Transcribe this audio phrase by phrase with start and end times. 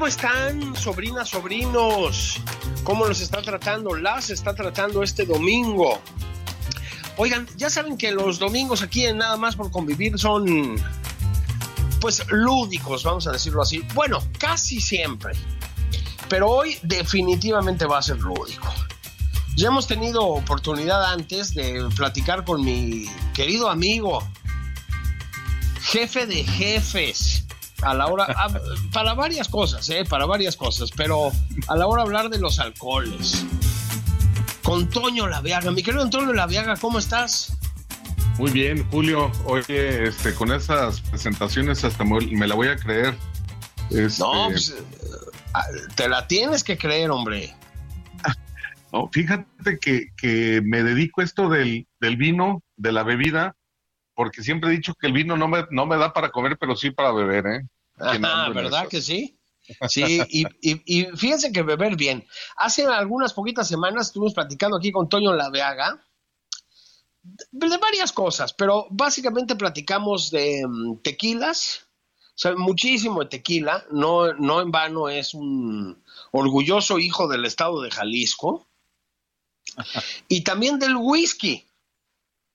[0.00, 2.40] ¿Cómo están, sobrinas, sobrinos?
[2.84, 3.94] ¿Cómo los está tratando?
[3.94, 6.00] Las está tratando este domingo.
[7.18, 10.82] Oigan, ya saben que los domingos aquí en Nada más por convivir son,
[12.00, 13.84] pues, lúdicos, vamos a decirlo así.
[13.92, 15.34] Bueno, casi siempre.
[16.30, 18.72] Pero hoy definitivamente va a ser lúdico.
[19.54, 24.26] Ya hemos tenido oportunidad antes de platicar con mi querido amigo,
[25.82, 27.44] jefe de jefes,
[27.82, 28.60] a la hora, a-
[28.92, 30.04] para varias cosas, ¿eh?
[30.08, 31.30] para varias cosas, pero
[31.68, 33.44] a la hora de hablar de los alcoholes.
[34.62, 37.56] Con Toño Laviaga, mi querido Antonio Laviaga, ¿cómo estás?
[38.38, 39.30] Muy bien, Julio.
[39.44, 43.14] Oye, este, con esas presentaciones hasta me, la voy a creer.
[43.90, 44.82] Este, No, pues, eh,
[45.54, 45.64] ah,
[45.94, 47.54] te la tienes que creer, hombre.
[48.92, 53.56] no, fíjate que, que me dedico a esto del, del vino, de la bebida,
[54.20, 56.76] porque siempre he dicho que el vino no me, no me da para comer, pero
[56.76, 57.66] sí para beber, ¿eh?
[57.96, 59.34] ¿Quién Ajá, anda en ¿verdad que sí?
[59.88, 62.26] Sí, y, y- y fíjense que beber bien.
[62.58, 66.04] Hace algunas poquitas semanas estuvimos platicando aquí con Toño Laveaga
[67.22, 73.86] de, de varias cosas, pero básicamente platicamos de mm, tequilas, o sea, muchísimo de tequila,
[73.90, 78.66] no, no en vano es un orgulloso hijo del estado de Jalisco,
[80.28, 81.66] y también del whisky.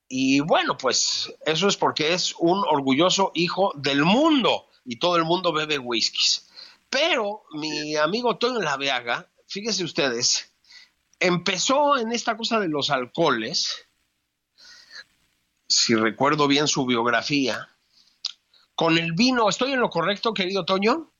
[0.08, 5.26] Y bueno, pues eso es porque es un orgulloso hijo del mundo y todo el
[5.26, 6.50] mundo bebe whiskies.
[6.90, 10.54] Pero mi amigo Toño Laveaga, fíjense ustedes,
[11.20, 13.88] empezó en esta cosa de los alcoholes,
[15.68, 17.68] si recuerdo bien su biografía,
[18.76, 19.50] con el vino.
[19.50, 21.12] ¿Estoy en lo correcto, querido Toño?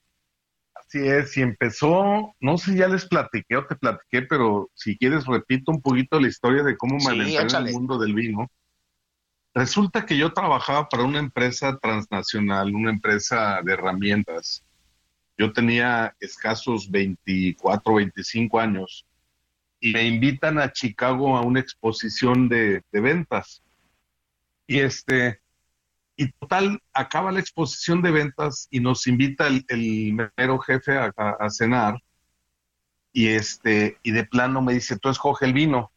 [0.76, 5.26] Así es, y empezó, no sé, ya les platiqué o te platiqué, pero si quieres
[5.26, 8.48] repito un poquito la historia de cómo me Sí, en el mundo del vino.
[9.56, 14.66] Resulta que yo trabajaba para una empresa transnacional, una empresa de herramientas.
[15.38, 19.06] Yo tenía escasos 24, 25 años
[19.80, 23.64] y me invitan a Chicago a una exposición de, de ventas.
[24.68, 25.40] Y este,
[26.18, 31.14] y total, acaba la exposición de ventas y nos invita el, el mero jefe a,
[31.16, 32.02] a- cenar.
[33.14, 35.94] Y este, y de plano me dice, tú escoge el vino.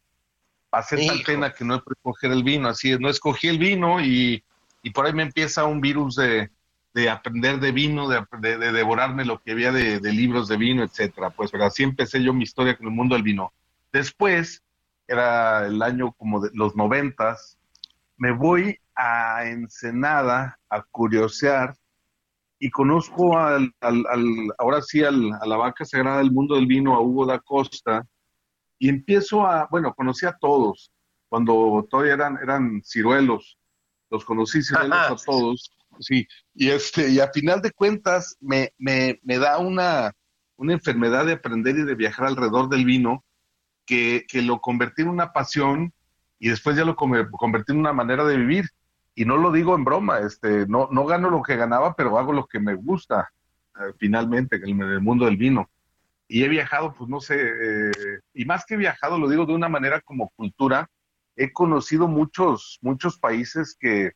[0.71, 1.25] Tal Hijo.
[1.25, 4.43] pena que no he escoger el vino, así es, no escogí el vino y,
[4.83, 6.49] y por ahí me empieza un virus de,
[6.93, 10.57] de aprender de vino, de, de- de devorarme lo que había de, de libros de
[10.57, 11.29] vino, etcétera.
[11.31, 13.51] Pues pero así empecé yo mi historia con el mundo del vino.
[13.91, 14.61] Después,
[15.07, 17.57] era el año como de los noventas,
[18.17, 21.75] me voy a Ensenada a curiosear
[22.59, 26.67] y conozco al, al- al- ahora sí al- a la vaca sagrada del mundo del
[26.67, 28.05] vino, a Hugo da Costa,
[28.79, 30.91] y empiezo a, bueno, conocí a todos,
[31.27, 33.59] cuando todavía eran, eran ciruelos,
[34.09, 35.13] los conocí ciruelos Ajá.
[35.13, 40.13] a todos, sí, y este, y a final de cuentas me, me, me da una,
[40.55, 43.23] una enfermedad de aprender y de viajar alrededor del vino,
[43.85, 45.93] que, que lo convertí en una pasión
[46.37, 48.69] y después ya lo convertí en una manera de vivir.
[49.15, 52.31] Y no lo digo en broma, este, no, no gano lo que ganaba, pero hago
[52.31, 53.29] lo que me gusta
[53.75, 55.69] eh, finalmente en el, en el mundo del vino.
[56.31, 57.91] Y he viajado, pues no sé, eh,
[58.33, 60.87] y más que viajado, lo digo de una manera como cultura,
[61.35, 64.11] he conocido muchos, muchos países que,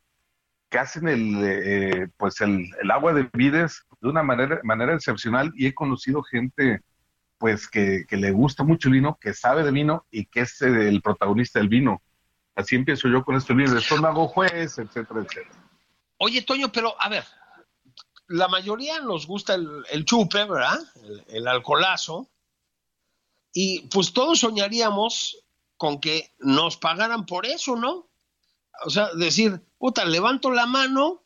[0.70, 5.52] que hacen el, eh, pues el, el agua de vides de una manera, manera excepcional
[5.56, 6.82] y he conocido gente
[7.40, 10.62] pues que, que le gusta mucho el vino, que sabe de vino y que es
[10.62, 12.02] el protagonista del vino.
[12.56, 13.74] Así empiezo yo con esto, libro.
[13.74, 15.50] Después me hago juez, etcétera, etcétera.
[16.20, 17.24] Oye, Toño, pero a ver,
[18.34, 20.80] la mayoría nos gusta el, chupe, ¿verdad?
[21.04, 22.30] El, el alcoholazo.
[23.54, 25.38] Y pues todos soñaríamos
[25.78, 28.08] con que nos pagaran por eso, ¿no?
[28.86, 31.24] O sea, decir, puta, levanto la mano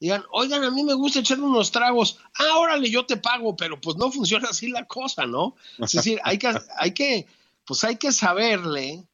[0.00, 3.80] digan, oigan, a mí me gusta echar unos tragos, ah, órale, yo te pago, pero
[3.80, 5.56] pues no funciona así la cosa, ¿no?
[5.78, 7.26] Es decir, hay que, hay que,
[7.64, 9.06] pues hay que saberle,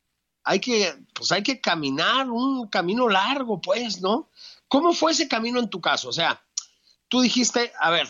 [0.42, 4.30] hay que, pues hay que caminar un camino largo, pues, ¿no?
[4.68, 6.08] ¿Cómo fue ese camino en tu caso?
[6.08, 6.42] O sea,
[7.10, 8.08] tú dijiste, a ver,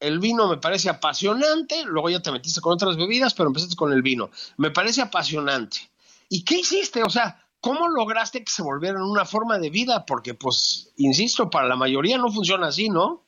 [0.00, 3.92] el vino me parece apasionante, luego ya te metiste con otras bebidas, pero empezaste con
[3.92, 4.30] el vino.
[4.56, 5.90] Me parece apasionante.
[6.28, 7.02] ¿Y qué hiciste?
[7.02, 10.04] O sea, ¿cómo lograste que se volviera una forma de vida?
[10.06, 13.24] Porque, pues, insisto, para la mayoría no funciona así, ¿no?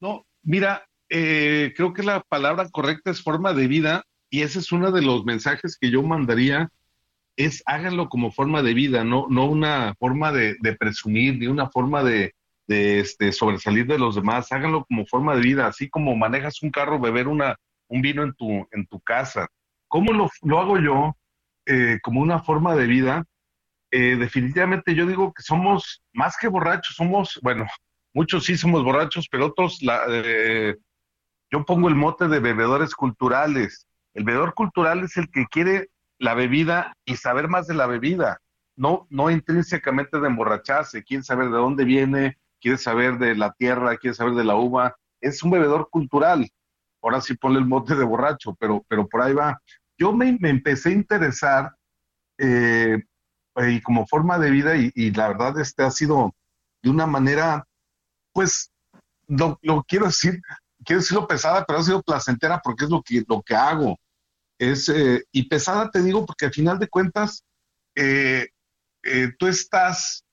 [0.00, 4.72] No, mira, eh, creo que la palabra correcta es forma de vida y ese es
[4.72, 6.70] uno de los mensajes que yo mandaría,
[7.36, 12.04] es háganlo como forma de vida, no, no una forma de presumir, ni una forma
[12.04, 12.34] de,
[12.66, 16.70] de este, sobresalir de los demás, háganlo como forma de vida, así como manejas un
[16.70, 17.56] carro, beber una,
[17.88, 19.48] un vino en tu, en tu casa.
[19.88, 21.16] ¿Cómo lo, lo hago yo
[21.66, 23.24] eh, como una forma de vida?
[23.90, 27.66] Eh, definitivamente yo digo que somos más que borrachos, somos, bueno,
[28.12, 30.74] muchos sí somos borrachos, pero otros, la, eh,
[31.50, 33.86] yo pongo el mote de bebedores culturales.
[34.14, 38.40] El bebedor cultural es el que quiere la bebida y saber más de la bebida,
[38.76, 43.98] no, no intrínsecamente de emborracharse, quiere saber de dónde viene, quiere saber de la tierra,
[43.98, 46.50] quiere saber de la uva, es un bebedor cultural.
[47.02, 49.60] Ahora sí ponle el mote de borracho, pero, pero por ahí va.
[49.98, 51.76] Yo me, empecé a interesar
[52.38, 53.02] eh,
[53.68, 56.34] y como forma de vida y, la verdad este ha sido
[56.82, 57.66] de una manera,
[58.32, 58.72] pues,
[59.28, 60.40] lo, quiero decir,
[60.86, 63.98] quiero decirlo pesada, pero ha sido placentera porque es lo que, lo que hago.
[64.58, 67.44] Es, eh, y pesada te digo porque al final de cuentas,
[67.94, 68.48] eh,
[69.38, 70.23] tú estás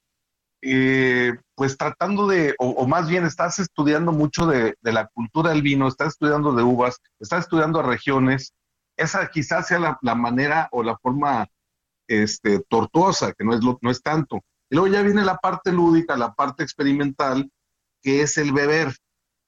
[0.61, 5.87] eh, pues tratando de, o, más bien estás estudiando mucho de, la cultura del vino,
[5.87, 8.53] estás estudiando de uvas, estás estudiando regiones,
[8.95, 11.47] esa quizás sea la, manera o la forma
[12.07, 14.41] este, tortuosa, que no es, no es tanto.
[14.69, 17.51] Y luego ya viene la parte lúdica, la parte experimental,
[18.01, 18.95] que es el beber,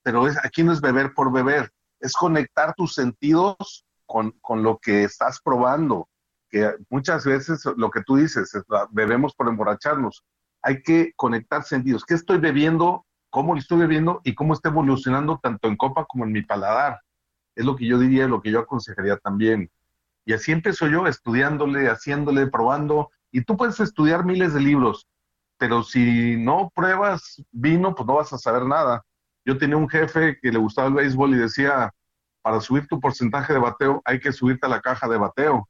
[0.01, 4.80] pero es, aquí no es beber por beber, es conectar tus sentidos con, con lo
[4.80, 6.10] que estás probando,
[6.50, 10.24] que muchas veces lo que tú dices, es, bebemos por emborracharnos,
[10.63, 12.06] hay que conectar sentidos.
[12.06, 13.06] ¿Qué estoy bebiendo?
[13.30, 14.21] ¿Cómo lo estoy bebiendo?
[14.24, 17.01] Y cómo está evolucionando tanto en copa como en mi paladar.
[17.54, 19.69] Es lo que yo diría, lo que yo aconsejaría también.
[20.25, 23.12] Y así empiezo yo, estudiándole, haciéndole, probando.
[23.31, 25.07] Y tú puedes estudiar miles de libros,
[25.57, 29.04] pero si no pruebas vino, pues no vas a saber nada.
[29.45, 31.92] Yo tenía un jefe que le gustaba el béisbol y decía,
[32.42, 35.68] para subir tu porcentaje de bateo hay que subirte a la caja de bateo.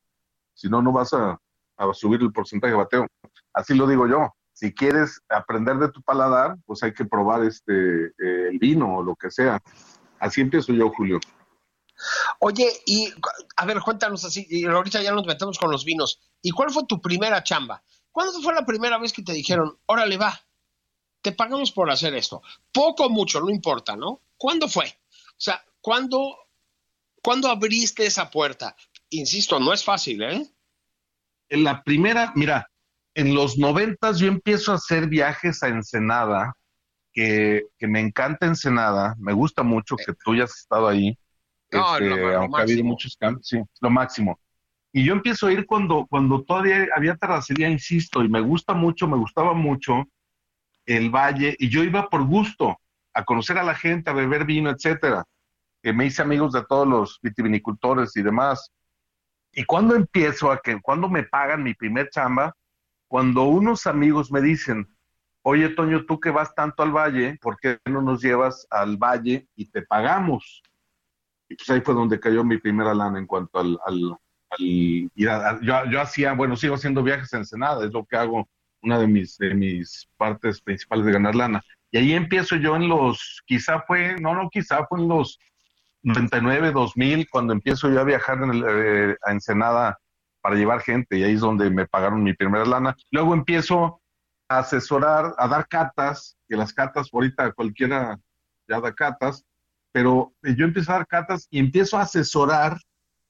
[0.53, 1.39] Si no, no vas a,
[1.77, 3.07] a subir el porcentaje de bateo.
[3.53, 4.29] Así lo digo yo
[4.63, 9.03] si quieres aprender de tu paladar, pues hay que probar este eh, el vino o
[9.03, 9.61] lo que sea.
[10.19, 11.19] Así empiezo yo, Julio.
[12.39, 13.11] Oye, y
[13.57, 16.21] a ver, cuéntanos así, y ahorita ya nos metemos con los vinos.
[16.41, 17.83] ¿Y cuál fue tu primera chamba?
[18.09, 20.39] ¿Cuándo fue la primera vez que te dijeron, órale, va,
[21.21, 22.41] te pagamos por hacer esto?
[22.71, 24.21] Poco o mucho, no importa, ¿no?
[24.37, 24.85] ¿Cuándo fue?
[24.85, 26.37] O sea, ¿cuándo,
[27.21, 28.77] ¿cuándo abriste esa puerta?
[29.09, 30.47] Insisto, no es fácil, ¿eh?
[31.49, 32.71] En la primera, mira,
[33.15, 36.53] en los noventas yo empiezo a hacer viajes a Ensenada,
[37.11, 41.17] que, me encanta Ensenada, me gusta mucho que tú hayas estado ahí,
[41.71, 44.39] no, este, aunque ha habido muchos cambios, sí, lo máximo.
[44.91, 49.07] Y yo empiezo a ir cuando, cuando todavía había terracería, insisto, y me gusta mucho,
[49.07, 50.05] me gustaba mucho
[50.85, 52.77] el valle, y yo iba por gusto
[53.13, 55.23] a conocer a la gente, a beber vino, etcétera.
[55.81, 58.71] Que me hice amigos de todos los vitivinicultores y demás.
[59.51, 62.55] Y cuando empiezo a que, cuando me pagan mi primer chamba,
[63.13, 64.87] cuando unos amigos me dicen,
[65.43, 69.47] oye Toño, tú que vas tanto al valle, ¿por qué no nos llevas al valle
[69.55, 70.63] y te pagamos?
[71.47, 74.17] Y pues ahí fue donde cayó mi primera lana en cuanto al, al,
[75.13, 78.49] yo, hacía, bueno, sigo haciendo viajes en Ensenada, es lo que hago,
[78.81, 81.61] una de mis, de mis partes principales de ganar lana.
[81.91, 85.37] Y ahí empiezo yo en los, quizá fue, no, no, quizá fue en los
[86.01, 89.99] 99, 2000, cuando empiezo yo a viajar en el, eh, a Ensenada
[90.43, 92.97] para llevar gente y ahí es donde me pagaron mi primera lana.
[93.11, 94.01] Luego empiezo
[94.49, 98.19] a asesorar, a dar catas, que las catas ahorita cualquiera
[98.67, 99.45] ya da catas,
[99.93, 102.77] pero yo empiezo a dar catas y empiezo a asesorar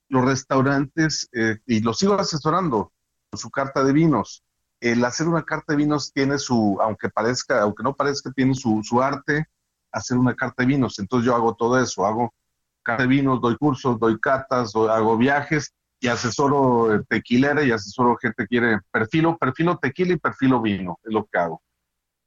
[0.10, 2.92] los restaurantes eh, y los sigo asesorando
[3.30, 4.44] con su carta de vinos.
[4.80, 8.82] El hacer una carta de vinos tiene su, aunque parezca, aunque no parezca, tiene su,
[8.84, 9.46] su arte,
[9.92, 10.98] hacer una carta de vinos.
[10.98, 12.34] Entonces yo hago todo eso, hago
[12.82, 18.18] carta de vinos, doy cursos, doy catas, hago viajes y asesoro eh, tequilera y asesoro
[18.18, 21.64] gente que quiere perfilo, perfilo tequila y perfilo vino, es lo que hago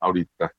[0.00, 0.50] ahorita.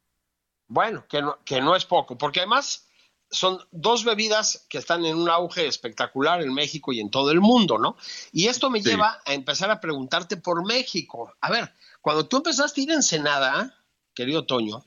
[0.68, 2.88] Bueno, que no, que no es poco, porque además
[3.32, 7.42] son dos bebidas que están en un auge espectacular en México y en todo el
[7.42, 7.98] mundo, ¿no?
[8.32, 11.34] Y esto me lleva a empezar a preguntarte por México.
[11.42, 13.84] A ver, cuando tú empezaste a ir a Ensenada,
[14.14, 14.86] querido Toño,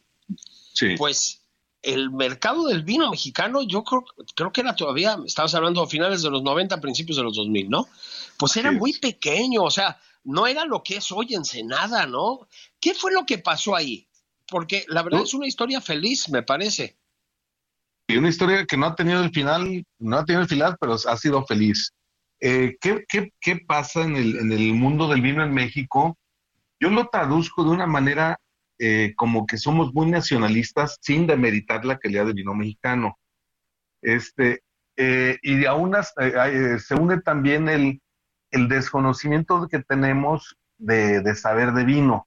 [0.96, 1.39] pues
[1.82, 6.22] el mercado del vino mexicano, yo creo, creo que era todavía, estabas hablando a finales
[6.22, 7.88] de los 90, principios de los 2000, ¿no?
[8.36, 12.48] Pues era muy pequeño, o sea, no era lo que es hoy Ensenada, ¿no?
[12.80, 14.06] ¿Qué fue lo que pasó ahí?
[14.46, 16.96] Porque la verdad es una historia feliz, me parece.
[18.08, 20.94] Y una historia que no ha tenido el final, no ha tenido el final, pero
[20.94, 21.92] ha sido feliz.
[22.40, 26.18] Eh, ¿qué, qué, qué, pasa en el, en el mundo del vino en México?
[26.80, 28.40] Yo lo traduzco de una manera
[28.82, 33.18] eh, como que somos muy nacionalistas sin demeritar la calidad del vino mexicano.
[34.00, 34.62] Este,
[34.96, 35.94] eh, y aún
[36.78, 38.00] se une también el,
[38.50, 42.26] desconocimiento que tenemos de, de, saber de vino.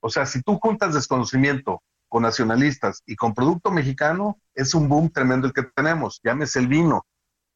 [0.00, 5.10] O sea, si tú juntas desconocimiento con nacionalistas y con producto mexicano, es un boom
[5.10, 6.20] tremendo el que tenemos.
[6.24, 7.06] Llámese el vino.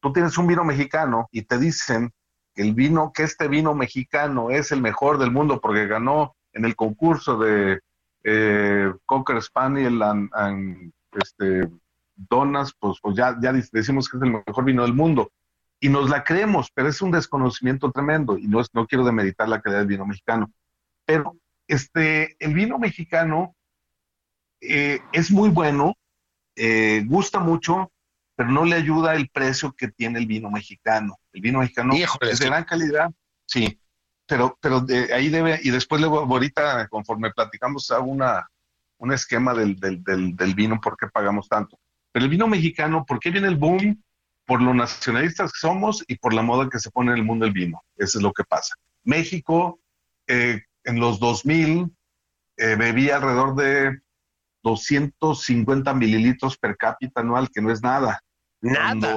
[0.01, 2.13] Tú tienes un vino mexicano y te dicen
[2.55, 6.65] que el vino, que este vino mexicano es el mejor del mundo porque ganó en
[6.65, 7.81] el concurso de
[8.31, 11.69] eh, Cocker Spaniel and, este,
[12.15, 15.31] Donas, pues, pues ya, ya decimos que es el mejor vino del mundo
[15.81, 19.61] y nos la creemos, pero es un desconocimiento tremendo y no, no quiero demeritar la
[19.61, 20.51] calidad del vino mexicano.
[21.07, 23.55] Pero este, el vino mexicano
[24.61, 25.95] eh, es muy bueno,
[26.57, 27.93] eh, gusta mucho,
[28.35, 31.19] pero no le ayuda el precio que tiene el vino mexicano.
[31.33, 33.11] El vino mexicano es de gran calidad,
[33.47, 33.81] sí,
[34.29, 38.49] pero, pero de ahí debe, y después luego, ahorita, conforme platicamos, hago una,
[38.99, 41.79] un esquema del, del, del, del vino, por qué pagamos tanto.
[42.13, 44.01] Pero el vino mexicano, ¿por qué viene el boom?
[44.49, 47.45] por lo nacionalistas que somos y por la moda que se pone en el mundo
[47.45, 47.83] del vino.
[47.99, 48.75] Eso es lo que pasa.
[49.05, 49.79] México,
[50.27, 51.95] eh, en los 2000,
[52.57, 54.01] eh, bebía alrededor de
[54.63, 58.23] 250 mililitros per cápita anual, que no es nada.
[58.63, 59.15] Nada.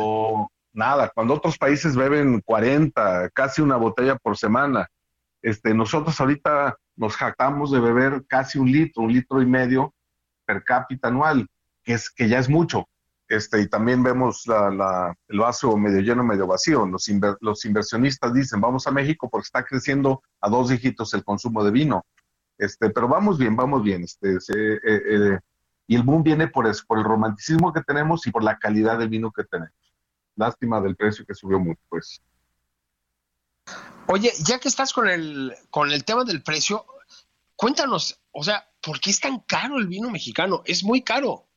[0.73, 1.09] nada.
[1.15, 4.89] Cuando otros países beben 40, casi una botella por semana.
[5.41, 9.93] Este, nosotros ahorita nos jactamos de beber casi un litro, un litro y medio
[10.45, 11.47] per cápita anual,
[11.83, 12.87] que, es, que ya es mucho.
[13.27, 16.85] Este, y también vemos el vaso medio lleno, medio vacío.
[16.85, 21.63] Los, los inversionistas dicen, vamos a México porque está creciendo a dos dígitos el consumo
[21.63, 22.05] de vino.
[22.57, 24.03] Este, pero vamos bien, vamos bien.
[24.03, 25.39] Este, eh, eh,
[25.87, 28.99] y el boom viene por eso, por el romanticismo que tenemos y por la calidad
[28.99, 29.95] del vino que tenemos.
[30.35, 32.21] Lástima del precio que subió mucho, pues.
[34.07, 36.85] Oye, ya que estás con el, con el tema del precio,
[37.55, 40.63] cuéntanos, o sea, ¿por qué es tan caro el vino mexicano?
[40.65, 41.47] Es muy caro.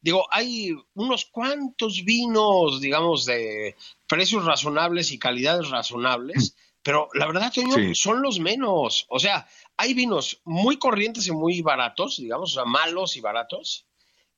[0.00, 3.74] Digo, hay unos cuantos vinos, digamos, de
[4.06, 9.06] precios razonables y calidades razonables, pero la verdad, Toño, son los menos.
[9.08, 13.86] O sea, hay vinos muy corrientes y muy baratos, digamos, o sea, malos y baratos,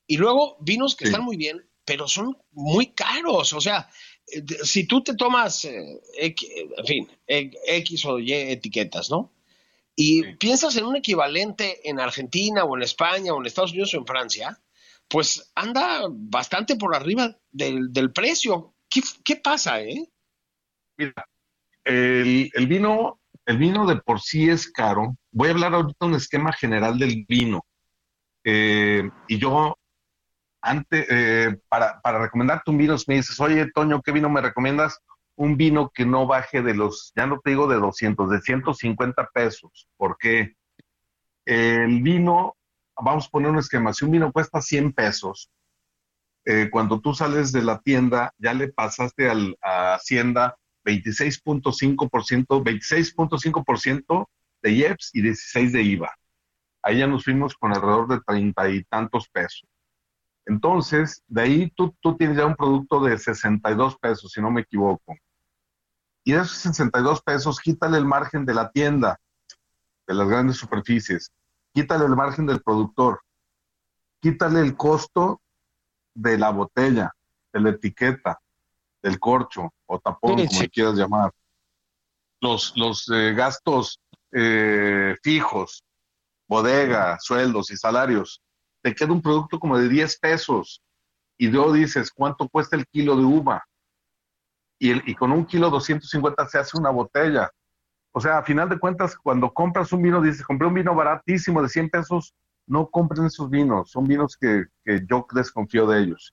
[0.07, 3.53] y luego vinos que están muy bien, pero son muy caros.
[3.53, 3.91] O sea,
[4.27, 9.33] si tú te tomas, eh, en fin, X o Y etiquetas, ¿no?
[9.95, 13.99] Y piensas en un equivalente en Argentina o en España o en Estados Unidos o
[13.99, 14.61] en Francia,
[15.09, 18.75] pues anda bastante por arriba del, precio.
[18.91, 20.07] ¿Qué, pasa, eh?
[20.99, 21.27] Mira,
[21.85, 25.17] el, vino, el vino de por sí es caro.
[25.31, 27.65] Voy a hablar ahorita un esquema general del vino.
[28.45, 29.79] Eh, y yo,
[30.67, 34.99] antes, eh, para, para recomendarte un vino, me dices, oye, Toño, ¿qué vino me recomiendas?
[35.37, 39.31] Un vino que no baje de los, ya no te digo de 200, de 150
[39.33, 39.89] pesos.
[39.97, 40.57] porque
[41.45, 42.57] El vino
[42.97, 45.51] vamos a poner un esquema, si un vino cuesta 100 pesos,
[46.45, 49.29] eh, cuando tú sales de la tienda, ya le pasaste
[49.63, 54.29] a Hacienda 26.5%, 26.5%
[54.63, 56.15] de IEPS y 16 de IVA.
[56.83, 59.69] Ahí ya nos fuimos con alrededor de treinta y tantos pesos.
[60.47, 64.63] Entonces, de ahí tú, tú tienes ya un producto de 62 pesos, si no me
[64.63, 65.15] equivoco.
[66.25, 69.21] Y de esos 62 pesos, quítale el margen de la tienda,
[70.07, 71.31] de las grandes superficies
[71.77, 73.21] quítale el margen del productor,
[74.21, 75.43] quítale el costo
[76.15, 77.13] de la botella,
[77.53, 78.41] de la etiqueta,
[79.03, 81.33] del corcho o tapón, como quieras llamar.
[82.41, 84.01] Los, los eh, gastos
[84.33, 85.85] eh, fijos,
[86.49, 88.41] bodega, sueldos y salarios,
[88.87, 90.81] te queda un producto como de 10 pesos.
[91.37, 93.65] Y luego dices, ¿cuánto cuesta el kilo de uva?
[94.79, 97.51] Y, el, y con un kilo 250 se hace una botella.
[98.13, 101.61] O sea, a final de cuentas, cuando compras un vino, dices, compré un vino baratísimo
[101.63, 102.33] de 100 pesos,
[102.69, 104.67] no compren esos vinos, son vinos que,
[105.09, 106.33] yo desconfío de ellos.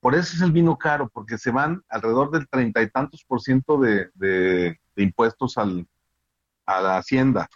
[0.00, 3.40] Por eso es el vino caro, porque se van alrededor del treinta y tantos por
[3.40, 5.86] ciento de, impuestos al,
[6.66, 7.48] a la hacienda.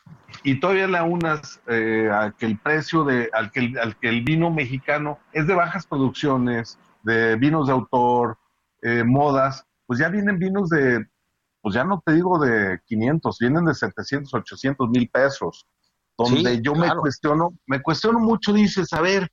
[0.43, 4.23] Y todavía le unas eh, a que el precio de, al que, al que el
[4.23, 8.39] vino mexicano es de bajas producciones, de vinos de autor,
[8.83, 11.07] eh, modas, pues ya vienen vinos de
[11.61, 15.67] pues ya no te digo de 500, vienen de 700, 800 mil pesos,
[16.17, 19.29] donde yo me cuestiono, me cuestiono mucho, dices, a ver,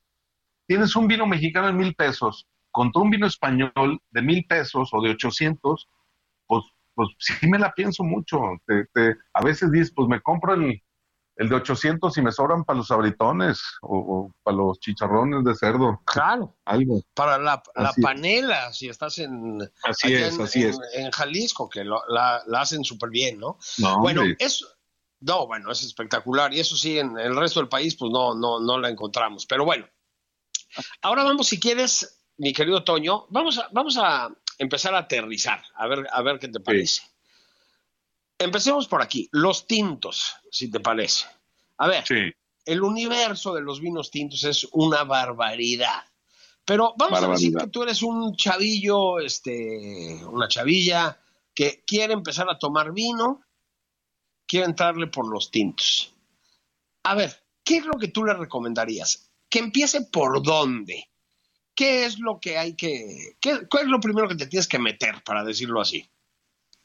[0.68, 5.02] tienes un vino mexicano en mil pesos contra un vino español de mil pesos o
[5.02, 5.88] de ochocientos,
[6.96, 8.40] pues, sí me la pienso mucho.
[9.34, 10.82] a veces dices, pues me compro el,
[11.38, 16.02] el de 800 y me sobran para los abritones o, para los chicharrones de cerdo.
[16.06, 16.56] Claro.
[16.66, 17.02] Algo.
[17.14, 17.62] Para la,
[18.02, 20.80] panela, si estás en, así es, así en, es.
[20.94, 23.58] en Jalisco, que la, hacen súper bien, ¿no?
[23.78, 24.66] No, bueno, eso,
[25.20, 26.54] no, bueno, es espectacular.
[26.54, 29.46] Y eso sí, en el resto del país, pues no, no, no la encontramos.
[29.46, 29.88] Pero bueno,
[31.02, 35.88] ahora vamos, si quieres, mi querido Toño, vamos a, vamos a empezar a aterrizar, a
[35.88, 37.04] ver, a ver qué te parece.
[38.38, 41.26] Empecemos por aquí, los tintos, si te parece.
[41.78, 42.04] A ver,
[42.66, 46.04] el universo de los vinos tintos es una barbaridad.
[46.66, 51.20] Pero vamos a decir que tú eres un chavillo, este, una chavilla
[51.54, 53.44] que quiere empezar a tomar vino,
[54.48, 56.12] quiere entrarle por los tintos.
[57.04, 59.32] A ver, ¿qué es lo que tú le recomendarías?
[59.48, 61.08] Que empiece por dónde.
[61.76, 64.80] ¿Qué es lo que hay que, qué, cuál es lo primero que te tienes que
[64.80, 66.10] meter, para decirlo así?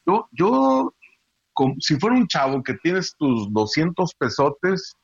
[0.05, 0.93] Yo, yo
[1.79, 4.95] si fuera un chavo que tienes tus 200 pesotes,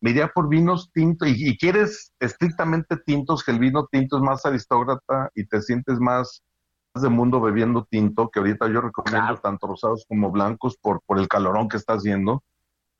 [0.00, 4.44] me iría por vinos tintos y, quieres estrictamente tintos, que el vino tinto es más
[4.44, 6.42] aristócrata y te sientes más,
[6.94, 11.28] de mundo bebiendo tinto, que ahorita yo recomiendo tanto rosados como blancos por, por el
[11.28, 12.42] calorón que está haciendo.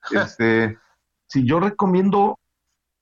[0.12, 0.78] este,
[1.26, 2.38] si yo recomiendo,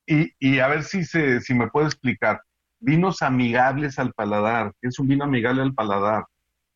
[0.06, 2.42] y, y a ver si, se, si me puede explicar,
[2.80, 4.72] vinos amigables al paladar.
[4.80, 6.24] ¿Qué es un vino amigable al paladar?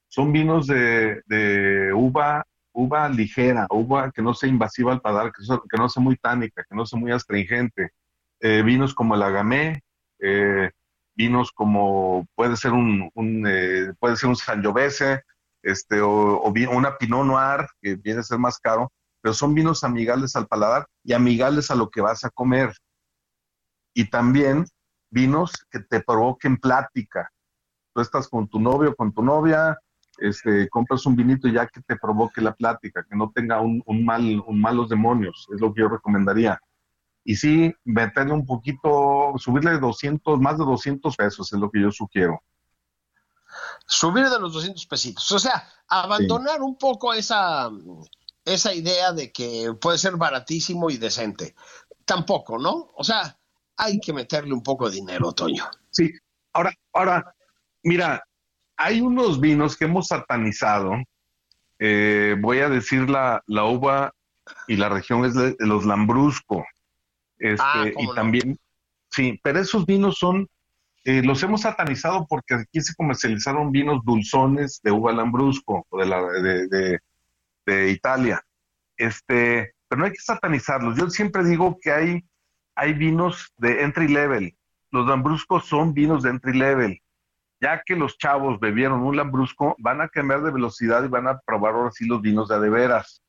[0.08, 2.44] Son vinos de, de uva
[2.74, 6.74] uva ligera, uva que no sea invasiva al paladar, que, no sea muy tánica, que
[6.74, 7.92] no sea muy astringente.
[8.40, 9.82] Eh, vinos como el agamé,
[10.18, 10.70] eh,
[11.14, 13.10] vinos como puede ser un,
[13.46, 15.22] eh, puede ser un sangiovese,
[15.62, 19.84] este, o, o, una pinot noir, que viene a ser más caro, pero son vinos
[19.84, 22.72] amigables al paladar y amigables a lo que vas a comer.
[23.94, 24.66] Y también
[25.14, 27.30] vinos que te provoquen plática.
[27.94, 29.78] Tú estás con tu novio, con tu novia,
[30.18, 34.42] este, compras un vinito ya que te provoque la plática, que no tenga un, mal,
[34.46, 36.60] un malos demonios, es lo que yo recomendaría.
[37.24, 41.90] Y sí, meterle un poquito, subirle 200, más de 200 pesos es lo que yo
[41.90, 42.42] sugiero.
[43.86, 47.70] Subir de los 200 pesitos, o sea, abandonar un poco esa,
[48.44, 51.54] esa idea de que puede ser baratísimo y decente.
[52.04, 52.90] Tampoco, ¿no?
[52.96, 53.38] O sea,
[53.76, 55.64] hay que meterle un poco de dinero, Toño.
[55.90, 56.12] Sí,
[56.52, 57.34] ahora, ahora,
[57.82, 58.22] mira,
[58.76, 60.92] hay unos vinos que hemos satanizado.
[61.78, 64.12] Eh, voy a decir la, la, uva
[64.68, 66.64] y la región es de, los Lambrusco.
[67.38, 68.58] Este, ah, y también,
[69.10, 70.48] sí, pero esos vinos son,
[71.04, 76.06] eh, los hemos satanizado porque aquí se comercializaron vinos dulzones de uva Lambrusco o de,
[76.06, 76.98] la, de,
[77.66, 78.42] de, Italia.
[78.96, 80.96] Este, pero no hay que satanizarlos.
[80.96, 82.24] Yo siempre digo que hay,
[82.74, 84.56] hay vinos de entry level.
[84.90, 87.00] Los Lambruscos son vinos de entry level
[87.64, 91.38] ya que los chavos bebieron un lambrusco, van a cambiar de velocidad y van a
[91.40, 93.22] probar ahora sí los vinos de adeveras.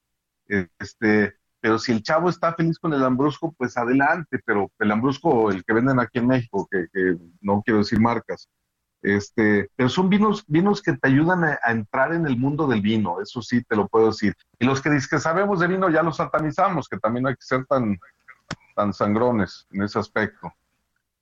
[0.47, 5.51] Este, pero si el chavo está feliz con el lambrusco, pues adelante, pero el lambrusco,
[5.51, 6.87] el que venden aquí en México, que,
[7.39, 8.49] no quiero decir marcas,
[9.01, 13.21] este, pero son vinos, vinos que te ayudan a, entrar en el mundo del vino,
[13.21, 14.35] eso sí te lo puedo decir.
[14.59, 17.45] Y los que que sabemos de vino ya los satanizamos, que también no hay que
[17.45, 17.97] ser tan,
[18.75, 20.51] tan sangrones en ese aspecto.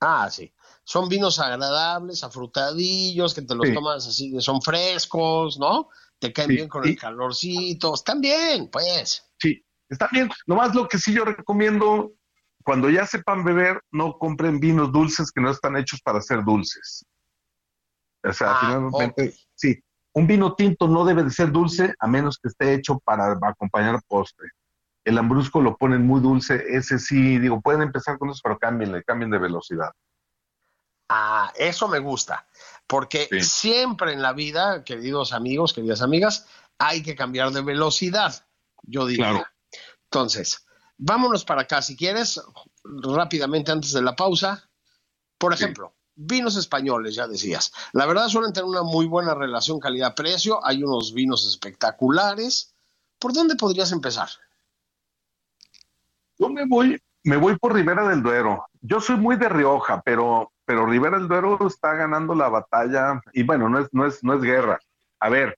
[0.02, 5.90] Ah, sí son vinos agradables, afrutadillos, que te los tomas así, son frescos, ¿no?
[6.20, 9.30] Te caen bien con el calorcito, están bien, pues.
[9.40, 10.30] Sí, están bien.
[10.46, 12.14] Nomás lo que sí yo recomiendo,
[12.64, 17.06] cuando ya sepan beber, no compren vinos dulces que no están hechos para ser dulces.
[18.24, 19.78] O sea, ah, finalmente, sí,
[20.14, 24.02] un vino tinto no debe de ser dulce a menos que esté hecho para acompañar
[24.08, 24.50] postre.
[25.04, 29.04] El lambrusco lo ponen muy dulce, ese sí, digo, pueden empezar con eso, pero cámbienle,
[29.04, 29.92] cambien de velocidad.
[31.10, 32.48] Ah, eso me gusta,
[32.88, 38.46] porque siempre en la vida, queridos amigos, queridas amigas, hay que cambiar de velocidad,
[38.84, 39.26] yo digo.
[40.06, 40.66] Entonces,
[40.98, 42.42] vámonos para acá, si quieres,
[42.84, 44.70] rápidamente antes de la pausa.
[45.38, 47.74] Por ejemplo, vinos españoles, ya decías.
[47.92, 52.74] La verdad suelen tener una muy buena relación calidad-precio, hay unos vinos espectaculares.
[53.20, 54.30] ¿Por dónde podrías empezar?
[56.44, 58.66] Yo me voy, me voy por Ribera del Duero.
[58.82, 63.44] Yo soy muy de Rioja, pero pero Rivera del Duero está ganando la batalla y
[63.44, 64.80] bueno, no es, no es, no es guerra.
[65.20, 65.58] A ver,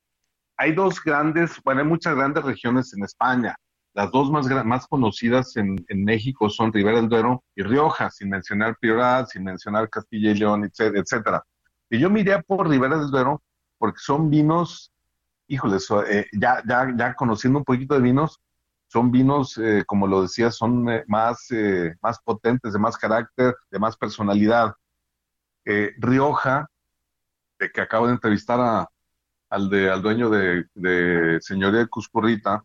[0.57, 3.55] hay dos grandes, bueno, hay muchas grandes regiones en España.
[3.93, 8.77] Las dos más, más conocidas en, México son Rivera del Duero y Rioja, sin mencionar
[8.79, 11.43] Priorat, sin mencionar Castilla y León, etcétera.
[11.89, 13.41] Y yo miré por Rivera del Duero
[13.77, 14.91] porque son vinos,
[15.47, 15.77] híjole,
[16.09, 18.41] eh, ya, ya, ya conociendo un poquito de vinos,
[18.87, 21.47] son vinos, eh, como lo decía, son eh, más,
[22.01, 24.73] más potentes, de más carácter, de más personalidad.
[25.65, 26.69] eh, Rioja,
[27.59, 28.87] de que acabo de entrevistar a,
[29.49, 32.63] al, de, al dueño de, de Señoría de Cuscurrita,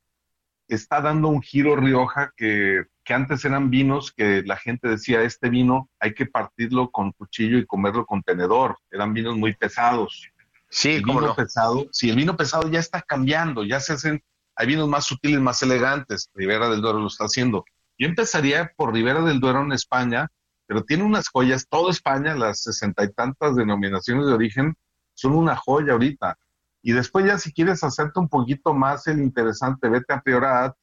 [0.68, 5.48] está dando un giro Rioja que, que, antes eran vinos que la gente decía, este
[5.48, 8.76] vino hay que partirlo con cuchillo y comerlo con tenedor.
[8.90, 10.28] Eran vinos muy pesados.
[10.68, 11.34] Sí, el vino no?
[11.34, 14.22] pesado, sí, el vino pesado ya está cambiando, ya se hacen,
[14.60, 16.28] hay vinos más sutiles, más elegantes.
[16.34, 17.64] Ribera del Duero lo está haciendo.
[17.98, 20.28] Yo empezaría por Ribera del Duero en España,
[20.66, 24.76] pero tiene unas joyas, toda España, las sesenta y tantas denominaciones de origen,
[25.14, 26.36] son una joya ahorita.
[26.82, 30.76] Y después ya si quieres hacerte un poquito más el interesante, vete a Priorat,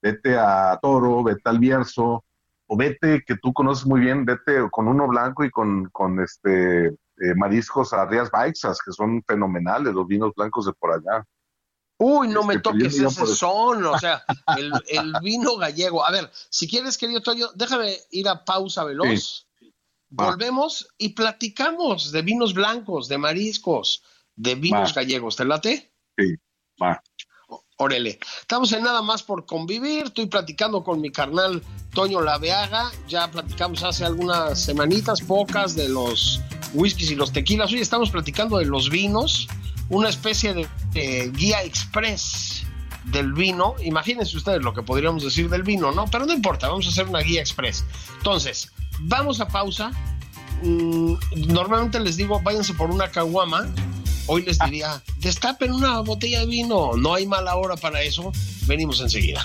[0.00, 2.24] vete a Toro, vete al Bierzo,
[2.68, 6.86] o vete, que tú conoces muy bien, vete con uno blanco y con, con este
[6.86, 11.24] eh, mariscos a Rías Baixas, que son fenomenales los vinos blancos de por allá.
[11.98, 14.24] Uy, no me toques ese son, o sea,
[14.58, 16.04] el, el, vino gallego.
[16.04, 19.46] A ver, si quieres, querido Toyo, déjame ir a pausa veloz.
[19.58, 19.72] Sí.
[20.10, 24.02] Volvemos y platicamos de vinos blancos, de mariscos,
[24.36, 24.94] de vinos va.
[24.94, 25.36] gallegos.
[25.36, 25.92] ¿Te late?
[26.16, 26.36] Sí,
[26.80, 27.02] va.
[27.76, 30.04] Órale, estamos en nada más por convivir.
[30.04, 31.60] Estoy platicando con mi carnal
[31.92, 32.92] Toño Laveaga.
[33.08, 36.40] Ya platicamos hace algunas semanitas, pocas, de los
[36.72, 37.72] whiskies y los tequilas.
[37.72, 39.48] Hoy estamos platicando de los vinos,
[39.88, 42.64] una especie de, guía express
[43.04, 43.74] del vino.
[43.82, 46.06] Imagínense ustedes lo que podríamos decir del vino, ¿no?
[46.06, 47.84] Pero no importa, vamos a hacer una guía express.
[48.18, 49.90] Entonces, vamos a pausa.
[50.62, 51.14] Mm,
[51.48, 53.68] normalmente les digo, váyanse por una caguama
[54.26, 56.92] Hoy les diría, destapen una botella de vino.
[56.96, 58.32] No hay mala hora para eso.
[58.66, 59.44] Venimos enseguida.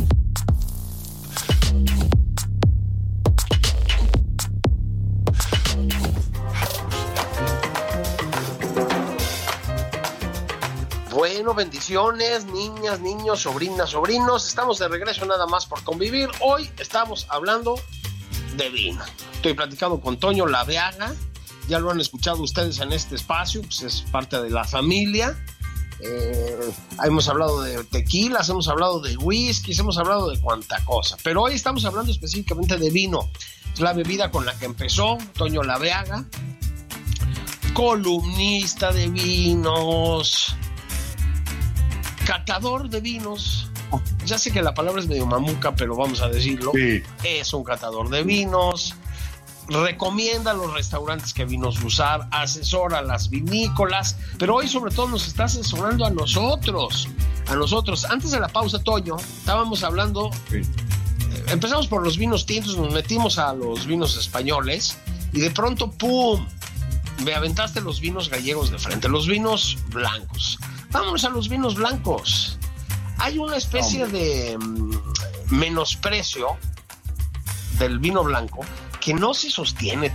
[11.21, 14.47] Bueno, bendiciones, niñas, niños, sobrinas, sobrinos.
[14.47, 16.27] Estamos de regreso nada más por convivir.
[16.39, 17.79] Hoy estamos hablando
[18.57, 19.03] de vino.
[19.31, 21.13] Estoy platicando con Toño Laveaga.
[21.67, 25.37] Ya lo han escuchado ustedes en este espacio, pues es parte de la familia.
[25.99, 26.57] Eh,
[27.03, 31.17] hemos hablado de tequilas, hemos hablado de whiskies, hemos hablado de cuanta cosa.
[31.23, 33.29] Pero hoy estamos hablando específicamente de vino.
[33.71, 36.25] Es la bebida con la que empezó Toño Laveaga,
[37.75, 40.55] columnista de vinos,
[42.25, 43.67] catador de vinos.
[44.25, 46.71] Ya sé que la palabra es medio mamuca, pero vamos a decirlo.
[46.73, 47.01] Sí.
[47.23, 48.95] Es un catador de vinos.
[49.67, 55.07] Recomienda a los restaurantes que vinos usar, asesora a las vinícolas, pero hoy sobre todo
[55.07, 57.07] nos está asesorando a nosotros,
[57.47, 58.05] a nosotros.
[58.05, 60.61] Antes de la pausa, Toño, estábamos hablando, Sí.
[61.47, 64.97] empezamos por los vinos tintos, nos metimos a los vinos españoles
[65.31, 66.45] y de pronto, ¡pum!
[67.23, 70.57] Me aventaste los vinos gallegos de frente, los vinos blancos.
[70.91, 72.57] Vámonos a los vinos blancos.
[73.17, 74.91] Hay una especie de mm,
[75.51, 76.57] menosprecio
[77.79, 78.65] del vino blanco
[78.99, 80.13] que no se sostiene.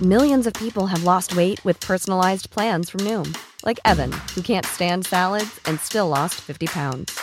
[0.00, 4.66] Millions of people have lost weight with personalized plans from Noom, like Evan, who can't
[4.66, 7.18] stand salads and still lost 50 pounds.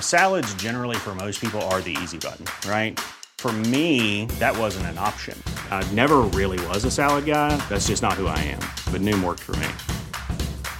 [0.00, 2.98] Salads, generally, for most people, are the easy button, right?
[3.38, 5.40] For me, that wasn't an option.
[5.70, 7.56] I never really was a salad guy.
[7.68, 8.60] That's just not who I am.
[8.92, 9.68] But Noom worked for me.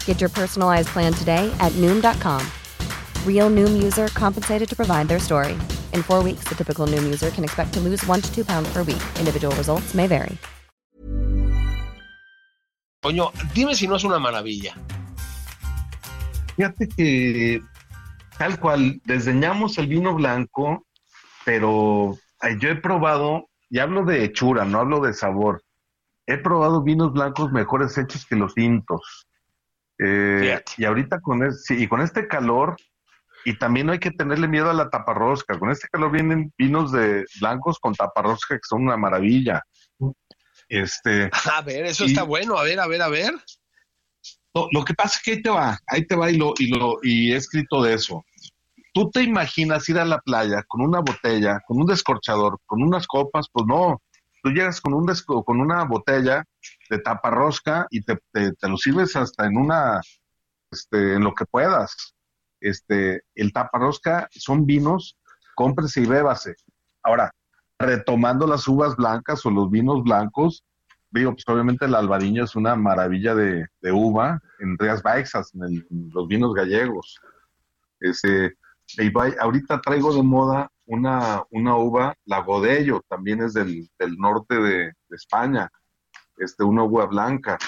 [0.08, 2.40] Get your personalized plan today at Noom.com.
[3.26, 5.52] Real Noom user compensated to provide their story.
[5.92, 8.72] In four weeks, the typical Noom user can expect to lose one to two pounds
[8.72, 9.02] per week.
[9.20, 10.38] Individual results may vary.
[13.04, 14.74] Coño, dime si no es una maravilla.
[16.56, 17.62] Fíjate que
[18.38, 20.86] tal cual, desdeñamos el vino blanco,
[21.44, 22.16] pero
[22.58, 25.62] yo he probado, y hablo de hechura, no hablo de sabor,
[26.26, 29.27] he probado vinos blancos mejores hechos que los tintos.
[29.98, 32.76] Eh, y ahorita con, sí, y con este calor,
[33.44, 35.58] Y también no hay que tenerle miedo a la taparrosca.
[35.58, 39.62] Con este calor vienen vinos de blancos con taparrosca que son una maravilla.
[40.68, 42.58] Este, a ver, eso está bueno.
[42.58, 43.32] A ver, a ver, a ver.
[44.72, 46.98] Lo, que pasa es que ahí te va, ahí te va y lo, y lo,
[47.02, 48.24] y he escrito de eso.
[48.92, 53.06] Tú te imaginas ir a la playa con una botella, con un descorchador, con unas
[53.06, 54.02] copas, pues no.
[54.42, 55.06] Tú llegas con un
[55.44, 56.44] con una botella
[56.90, 60.00] de taparrosca y te, te, lo sirves hasta en una,
[60.70, 62.14] este, en lo que puedas.
[62.60, 65.16] Este, el taparrosca son vinos,
[65.54, 66.54] cómprese y bébase.
[67.02, 67.32] Ahora,
[67.78, 70.64] retomando las uvas blancas o los vinos blancos,
[71.10, 76.28] digo, pues obviamente el albariño es una maravilla de, uva en Rías Baixas, en, los
[76.28, 77.20] vinos gallegos.
[78.96, 84.92] Ese, ahorita traigo de moda una, una uva, la Godello, también es del, norte de,
[85.10, 85.70] España,
[86.38, 87.58] este, una uva blanca.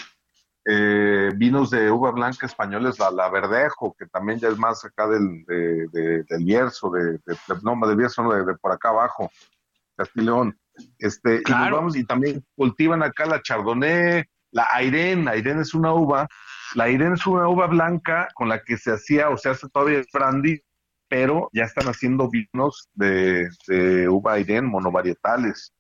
[0.67, 5.07] Eh, vinos de uva blanca españoles, la, la, Verdejo, que también ya es más acá
[5.09, 7.19] del, de, del Bierzo, de,
[7.63, 9.31] no, del Bierzo, no, de, por acá abajo,
[9.97, 10.59] Castileón.
[10.99, 16.29] Este, y, vamos, y también cultivan acá la Chardonnay, la Airen, Airen es una uva,
[16.75, 20.03] la Airen es una uva blanca con la que se hacía o se hace todavía
[20.13, 20.61] brandy,
[21.11, 25.75] pero ya están haciendo vinos de, de uva Airen monovarietales.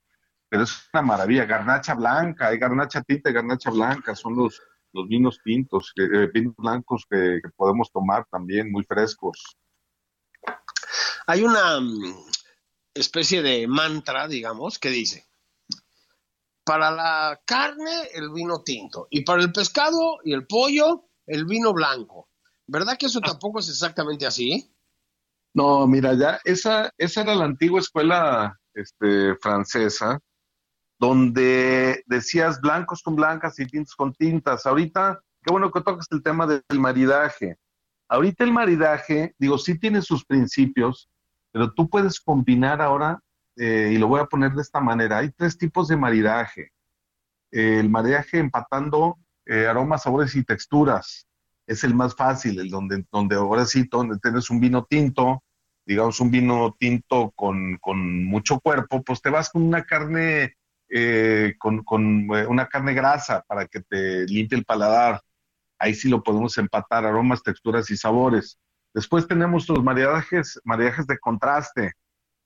[0.48, 4.60] Pero es una maravilla, garnacha blanca, hay garnacha tinta y garnacha blanca, son los,
[4.92, 9.56] los vinos tintos, eh, vinos blancos que, podemos tomar también, muy frescos.
[11.28, 12.24] Hay una mm,
[12.92, 15.28] especie de mantra, digamos, que dice,
[16.64, 21.72] para la carne el vino tinto y para el pescado y el pollo el vino
[21.72, 22.28] blanco.
[22.66, 24.74] ¿Verdad que eso tampoco es exactamente así?
[25.52, 30.20] No, mira, ya esa, esa era la antigua escuela este, francesa
[31.00, 34.66] donde decías blancos con blancas y tintos con tintas.
[34.66, 37.56] Ahorita, qué bueno que tocas el tema del maridaje.
[38.06, 41.08] Ahorita el maridaje, digo, sí tiene sus principios,
[41.52, 43.18] pero tú puedes combinar ahora,
[43.56, 46.70] eh, y lo voy a poner de esta manera, hay tres tipos de maridaje.
[47.50, 51.26] el maridaje empatando eh, aromas, sabores y texturas
[51.70, 55.44] es el más fácil, el donde, donde ahora sí, donde tienes un vino tinto,
[55.86, 60.56] digamos un vino tinto con, con mucho cuerpo, pues te vas con una carne
[60.88, 61.84] eh, con,
[62.34, 65.20] eh, una carne grasa para que te limpie el paladar.
[65.78, 68.58] Ahí sí lo podemos empatar, aromas, texturas y sabores.
[68.92, 71.92] Después tenemos los maridajes, maridajes de contraste.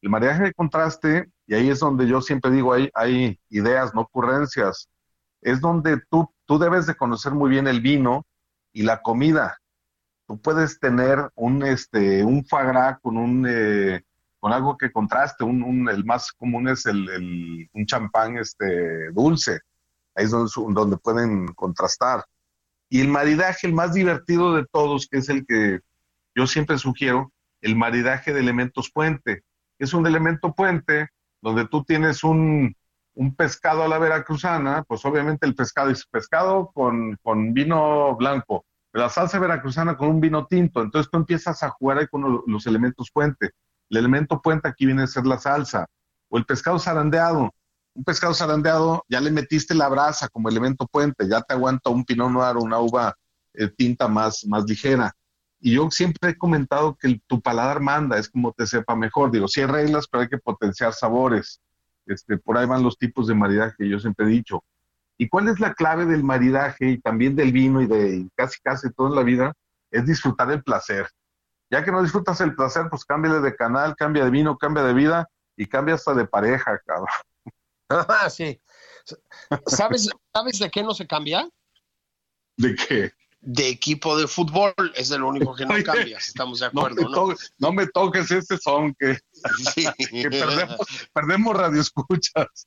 [0.03, 4.03] El maridaje de contraste, y ahí es donde yo siempre digo, hay, hay ideas, no
[4.03, 4.91] ocurrencias.
[5.41, 8.27] Es donde tú, tú debes de conocer muy bien el vino
[8.75, 9.59] y la comida.
[10.27, 14.03] Tú puedes tener un, este, un foie con un, eh,
[14.41, 15.45] con algo que contraste.
[15.45, 19.61] Un, el más común es el, un champán este, dulce.
[20.15, 22.25] Ahí es donde, donde pueden contrastar.
[22.91, 25.81] Y el maridaje, el más divertido de todos, que es el que
[26.35, 29.43] yo siempre sugiero, el maridaje de elementos puente.
[29.79, 31.09] Es un elemento puente
[31.41, 32.77] donde tú tienes un,
[33.15, 38.65] un pescado a la veracruzana, pues obviamente el pescado es pescado con, con, vino blanco,
[38.93, 42.67] la salsa veracruzana con un vino tinto, entonces tú empiezas a jugar ahí con los
[42.67, 43.51] elementos puente.
[43.91, 45.87] El elemento puente aquí viene a ser la salsa.
[46.29, 47.51] O el pescado zarandeado.
[47.95, 52.05] Un pescado zarandeado, ya le metiste la brasa como elemento puente, ya te aguanta un
[52.05, 53.15] pinot noir o una uva
[53.53, 55.13] eh, tinta más, más ligera.
[55.61, 59.31] Y yo siempre he comentado que tu paladar manda, es como te sepa mejor.
[59.31, 61.61] Digo, sí hay reglas, pero hay que potenciar sabores.
[62.07, 64.63] Este, por ahí van los tipos de maridaje que yo siempre he dicho.
[65.17, 68.93] ¿Y cuál es la clave del maridaje y también del vino y de casi casi
[68.93, 69.53] toda la vida?
[69.91, 71.09] Es disfrutar el placer.
[71.71, 74.93] Ya que no disfrutas el placer, pues cámbiale de canal, cambia de vino, cambia de
[74.93, 77.09] vida y cambia hasta de pareja, cabrón.
[77.91, 78.61] Ah, sí.
[79.67, 81.47] ¿Sabes, ¿Sabes de qué no se cambia?
[82.57, 83.13] ¿De qué?
[83.45, 87.03] De equipo de fútbol, es lo único que no cambia, estamos de acuerdo.
[87.11, 87.73] No me, ¿no?
[87.73, 89.19] me toques ese son que,
[90.31, 90.79] perdemos,
[91.13, 92.67] perdemos radioescuchas.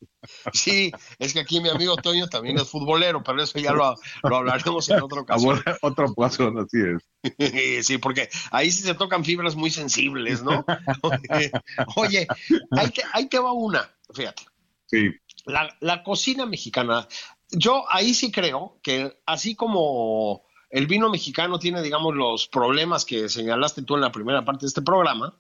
[0.54, 4.88] Sí, es que aquí mi amigo Toño también es futbolero, pero eso ya lo, hablaremos
[4.90, 5.64] en otra ocasión.
[5.82, 7.04] Otra ocasión, así es.
[7.88, 10.64] Sí, porque ahí sí se tocan fibras muy sensibles, ¿no?
[11.96, 12.28] Oye,
[12.72, 14.44] ahí te, ahí te va una, fíjate.
[14.86, 15.12] Sí.
[15.46, 17.08] La, la cocina mexicana,
[17.50, 23.30] yo ahí sí creo que así como el vino mexicano tiene, digamos, los problemas que
[23.30, 25.40] señalaste tú en la primera parte de este programa.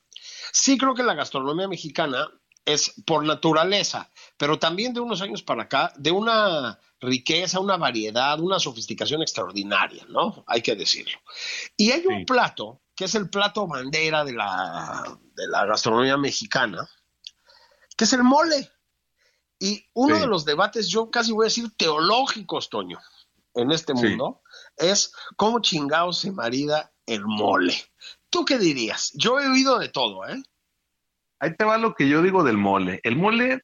[0.51, 2.27] Sí creo que la gastronomía mexicana
[2.65, 8.39] es por naturaleza, pero también de unos años para acá, de una riqueza, una variedad,
[8.39, 10.43] una sofisticación extraordinaria, ¿no?
[10.47, 11.17] Hay que decirlo.
[11.77, 16.89] Y hay un plato, que es el plato bandera de la, de la gastronomía mexicana,
[17.95, 18.69] que es el mole.
[19.59, 22.99] Y uno de los debates, yo casi voy a decir teológicos, Toño,
[23.57, 24.41] en este mundo,
[24.77, 27.75] es cómo chingados se marida el mole.
[28.29, 29.11] ¿Tú qué dirías?
[29.15, 30.41] Yo he oído de todo, ¿eh?
[31.39, 32.99] Ahí te va lo que yo digo del mole.
[33.03, 33.61] El mole,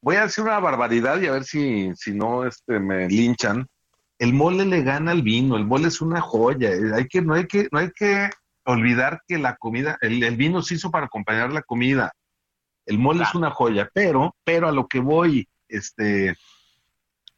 [0.00, 3.66] voy a decir una barbaridad y a ver si, si no este, me linchan.
[4.18, 6.70] El mole le gana al vino, el mole es una joya.
[6.70, 8.30] Eh, hay que, no, hay que, no hay que
[8.64, 12.12] olvidar que la comida, el, el vino se hizo para acompañar la comida.
[12.86, 16.36] El mole es una joya, pero, pero a lo que voy, este,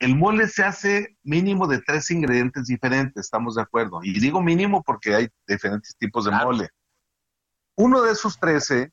[0.02, 4.00] el mole se hace mínimo de tres ingredientes diferentes, estamos de acuerdo.
[4.02, 6.70] Y digo mínimo porque hay diferentes tipos de mole.
[7.76, 8.90] Uno de esos trece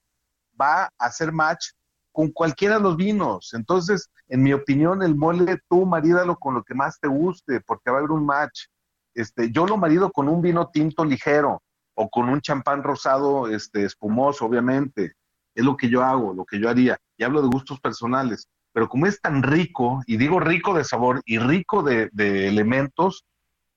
[0.60, 1.72] va a hacer match
[2.12, 3.56] con cualquiera de los vinos.
[3.56, 7.90] Entonces, en mi opinión, el mole tú marídalo con lo que más te guste, porque
[7.90, 8.68] va a haber un match.
[9.16, 11.64] Este, yo lo marido con un vino tinto ligero
[11.96, 15.14] o con un champán rosado este, espumoso, obviamente.
[15.56, 17.00] Es lo que yo hago, lo que yo haría.
[17.18, 21.22] Y hablo de gustos personales pero como es tan rico, y digo rico de sabor
[21.26, 22.10] y rico de,
[22.48, 23.26] elementos,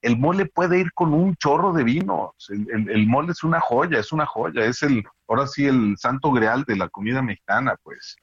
[0.03, 2.31] el mole puede ir con un chorro de vinos.
[2.49, 6.65] El, mole es una joya, es una joya, es el, ahora sí, el santo grial
[6.65, 8.17] de la comida mexicana, pues.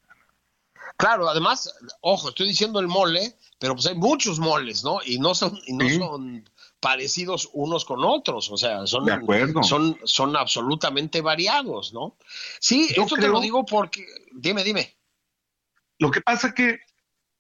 [0.98, 5.00] Claro, además, ojo, estoy diciendo el mole, pero pues hay muchos moles, ¿no?
[5.06, 9.06] Y no son, y no son parecidos unos con otros, o sea, son,
[9.64, 12.18] son, son absolutamente variados, ¿no?
[12.60, 14.99] Sí, esto te lo digo porque, dime, dime.
[16.00, 16.80] Lo que pasa que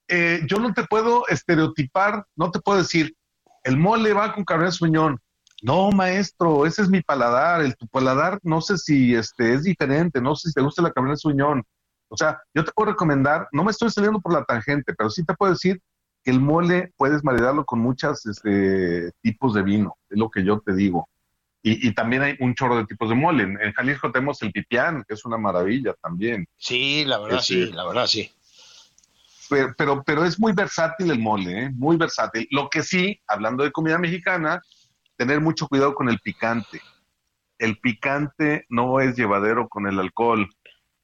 [0.09, 3.15] eh, yo no te puedo estereotipar, no te puedo decir,
[3.63, 5.19] el mole va con carne suñón.
[5.61, 7.61] No, maestro, ese es mi paladar.
[7.61, 10.91] El tu paladar, no sé si este es diferente, no sé si te gusta la
[10.91, 11.63] carne suñón.
[12.09, 15.23] O sea, yo te puedo recomendar, no me estoy saliendo por la tangente, pero sí
[15.23, 15.79] te puedo decir
[16.23, 20.59] que el mole puedes maridarlo con muchos este, tipos de vino, es lo que yo
[20.59, 21.07] te digo.
[21.61, 23.43] Y, también hay un chorro de tipos de mole.
[23.43, 26.47] En, Jalisco tenemos el pipián, que es una maravilla también.
[26.55, 28.31] Sí, la verdad sí, la verdad sí
[29.49, 31.69] pero, pero, es muy versátil el mole, ¿eh?
[31.73, 32.47] muy versátil.
[32.51, 34.61] Lo que sí, hablando de comida mexicana,
[35.17, 36.81] tener mucho cuidado con el picante.
[37.57, 40.47] El picante no es llevadero con el alcohol.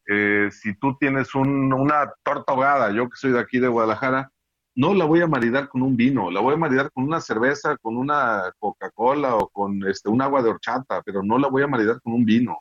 [0.07, 4.31] Eh, si tú tienes una torta ahogada, yo que soy de aquí de Guadalajara,
[4.75, 7.77] no la voy a maridar con un vino, la voy a maridar con una cerveza,
[7.77, 11.67] con una Coca-Cola o con este, un agua de horchata, pero no la voy a
[11.67, 12.57] maridar con un vino.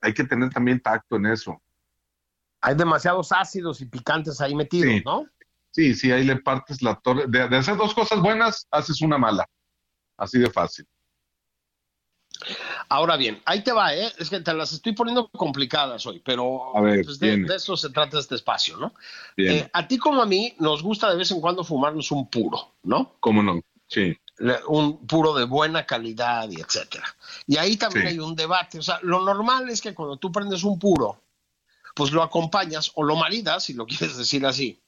[0.00, 1.62] Hay que tener también tacto en eso
[2.62, 5.26] hay demasiados ácidos y picantes ahí metidos, ¿no?
[5.72, 7.24] Sí, sí, ahí le partes la torre.
[7.26, 9.46] De, hacer dos cosas buenas, haces una mala.
[10.16, 10.86] Así de fácil.
[12.88, 14.12] Ahora bien, ahí te va, ¿eh?
[14.18, 18.34] Es que te las estoy poniendo complicadas hoy, pero pues, de, eso se trata este
[18.34, 18.92] espacio, ¿no?
[19.36, 22.74] Eh, a ti como a mí nos gusta de vez en cuando fumarnos un puro,
[22.82, 23.14] ¿no?
[23.20, 23.60] ¿Cómo no?
[23.86, 24.16] Sí.
[24.68, 27.04] Un puro de buena calidad y etcétera.
[27.46, 28.78] Y ahí también hay un debate.
[28.78, 31.21] O sea, lo normal es que cuando tú prendes un puro,
[31.94, 34.82] pues lo acompañas o lo maridas, si lo quieres decir así,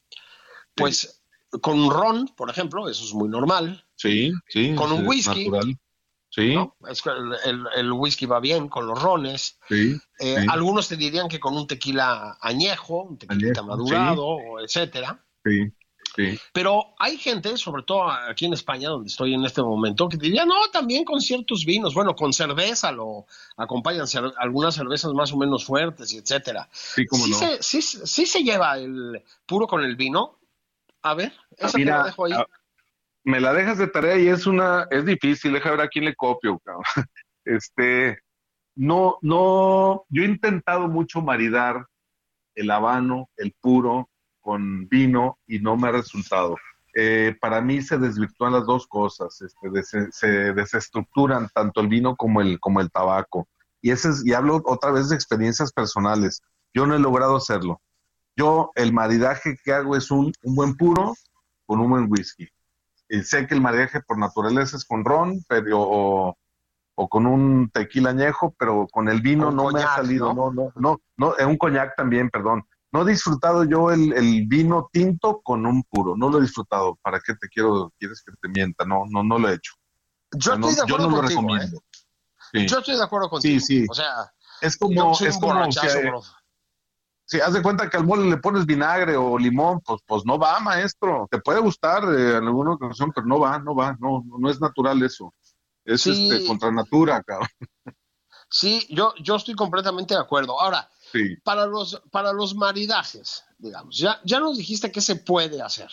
[0.75, 1.23] pues
[1.61, 3.85] con ron, por ejemplo, eso es muy normal.
[3.97, 4.75] Sí, sí.
[4.75, 5.51] Con un whisky.
[6.31, 6.57] Sí.
[7.77, 9.61] el, whisky va bien con los rones.
[9.69, 15.25] Sí, eh, Algunos te dirían que con un tequila añejo, un tequila madurado, etcétera.
[15.45, 15.73] Sí.
[16.53, 20.45] Pero hay gente, sobre todo aquí en España, donde estoy en este momento, que diría,
[20.45, 24.07] no, también con ciertos vinos, bueno, con cerveza lo acompañan
[24.39, 26.69] algunas cervezas más o menos fuertes, y etcétera.
[26.73, 27.37] Sí, ¿cómo no?
[27.37, 30.39] se, sí, se lleva el puro con el vino.
[31.03, 32.33] A ver, esa te la dejo ahí.
[32.33, 32.47] Ah,
[33.25, 36.15] me la dejas de tarea y es una, es difícil, deja ver a quién le
[36.15, 36.85] copio, cabrón.
[37.47, 38.21] Este,
[38.75, 41.87] no, no, yo he intentado mucho maridar
[42.55, 44.09] el habano, el puro,
[44.45, 46.57] con vino y no me ha resultado.
[46.95, 52.43] Eh, para mí se desvirtúan las dos cosas, este, se desestructuran tanto el vino como
[52.43, 53.49] el, como el tabaco.
[53.81, 56.43] Y, ese es, y hablo otra vez de experiencias personales.
[56.75, 57.81] Yo no he logrado hacerlo.
[58.37, 61.15] Yo el maridaje que hago es un, un buen puro
[61.67, 62.47] con un buen whisky.
[63.09, 66.37] Y sé que el maridaje por naturaleza es con ron pero, o,
[66.95, 70.35] o con un tequila añejo, pero con el vino no me ha salido.
[70.35, 75.41] No, no, no, no, un coñac también, perdón no he disfrutado yo el, vino tinto
[75.43, 76.97] con un puro, no lo he disfrutado.
[77.03, 78.85] ¿Para qué te quiero, quieres que te mienta?
[78.85, 79.73] No, no, no lo he hecho.
[80.39, 81.59] Yo estoy de acuerdo no contigo, lo ¿eh?
[81.59, 81.83] recomiendo.
[82.53, 83.61] Yo estoy de acuerdo contigo.
[83.61, 83.87] Sí, sí.
[83.91, 85.69] O sea, es como, es como
[87.27, 90.39] si haz de cuenta que al mole le pones vinagre o limón, pues, pues no
[90.39, 91.27] va, maestro.
[91.29, 94.61] Te puede gustar eh, en alguna ocasión, pero no va, no va, no, no es
[94.61, 95.35] natural eso.
[95.85, 97.49] Es este, contra natura, cabrón.
[98.49, 100.61] Sí, yo, yo estoy completamente de acuerdo.
[100.61, 100.89] Ahora,
[101.43, 105.89] para, los, para los maridajes, digamos, ya, ya nos dijiste qué se puede hacer.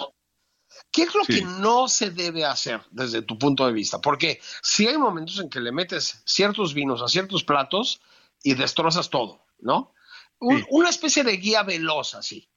[0.92, 4.00] ¿Qué es lo que no se debe hacer desde tu punto de vista?
[4.02, 8.02] Porque si hay momentos en que le metes ciertos vinos a ciertos platos
[8.44, 9.94] y destrozas todo, ¿no?
[10.40, 12.50] Una especie de guía veloz así.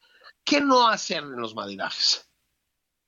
[0.42, 2.28] ¿Qué no hacer en los maridajes?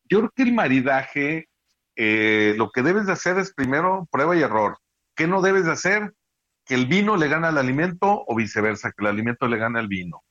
[0.09, 1.49] Yo creo que el maridaje,
[1.97, 4.79] eh, lo que debes de hacer es primero prueba y error.
[5.15, 6.15] ¿Qué no debes de hacer?
[6.67, 9.89] Que el vino le gana al alimento o viceversa, que el alimento le gana al
[9.89, 10.23] vino.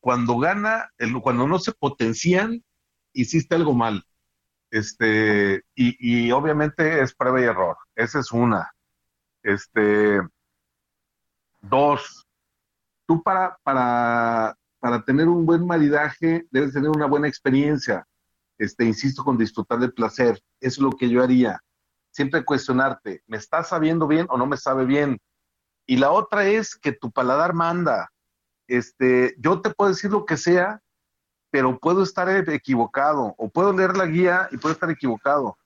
[0.00, 0.90] Cuando gana,
[1.22, 2.62] cuando no se potencian,
[3.12, 4.04] hiciste algo mal.
[4.70, 7.76] Este, y, y obviamente es prueba y error.
[7.94, 8.70] Esa es una.
[9.42, 10.20] Este,
[11.60, 12.26] dos,
[13.06, 18.06] tú para, para, para tener un buen maridaje debes tener una buena experiencia.
[18.58, 20.40] Este, insisto, con disfrutar del placer.
[20.60, 21.60] Es lo que yo haría.
[22.10, 25.18] Siempre cuestionarte, ¿me está sabiendo bien o no me sabe bien?
[25.88, 28.12] Y la otra es que tu paladar manda.
[28.68, 30.82] Este, yo te puedo decir lo que sea,
[31.50, 35.56] pero puedo estar equivocado, o puedo leer la guía y puedo estar equivocado.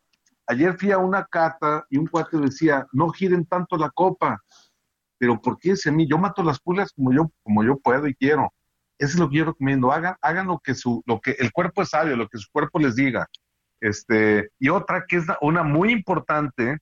[0.47, 4.41] Ayer fui a una cata y un cuate decía, no giren tanto la copa,
[5.19, 6.07] pero ¿por qué ese a mí?
[6.09, 8.53] Yo mato las pulgas como yo, como yo puedo y quiero.
[8.99, 9.91] Eso es lo que yo recomiendo.
[9.91, 12.79] Hagan, hagan lo que su, lo que el cuerpo es sabio, lo que su cuerpo
[12.79, 13.27] les diga.
[13.81, 16.79] Este, y otra que es una muy importante,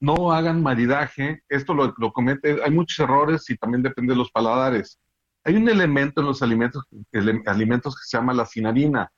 [0.00, 1.42] no hagan maridaje.
[1.48, 4.98] Esto lo, lo comete, hay muchos errores y también depende de los paladares.
[5.44, 6.84] Hay un elemento en los alimentos,
[7.46, 9.10] alimentos que se llama la cinarina.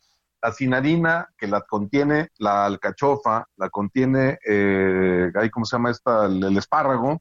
[0.43, 6.27] La cinarina que la contiene la alcachofa, la contiene, eh, ahí cómo se llama esta,
[6.27, 7.21] el, espárrago.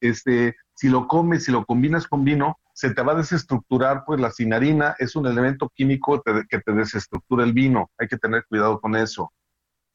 [0.00, 4.20] Este, si lo comes, si lo combinas con vino, se te va a desestructurar, pues
[4.20, 7.90] la cinarina es un elemento químico que te desestructura el vino.
[7.98, 9.32] Hay que tener cuidado con eso.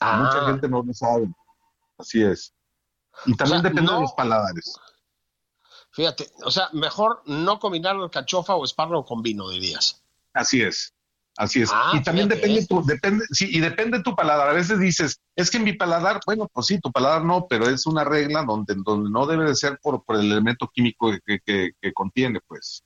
[0.02, 0.48] Mucha ah.
[0.48, 1.30] gente no lo sabe.
[1.98, 2.54] Así es.
[3.26, 4.74] Y también depende de los paladares.
[5.92, 10.02] Fíjate, o sea, mejor no combinar cachofa o espárrago con vino, dirías.
[10.34, 10.94] Así es.
[11.40, 11.70] Así es.
[11.74, 14.50] Ah, y también depende tu, depende, sí, y depende de tu paladar.
[14.50, 17.70] A veces dices, es que en mi paladar, bueno, pues sí, tu paladar no, pero
[17.70, 21.40] es una regla donde, donde no debe de ser por, por el elemento químico que,
[21.40, 22.84] que, contiene, pues.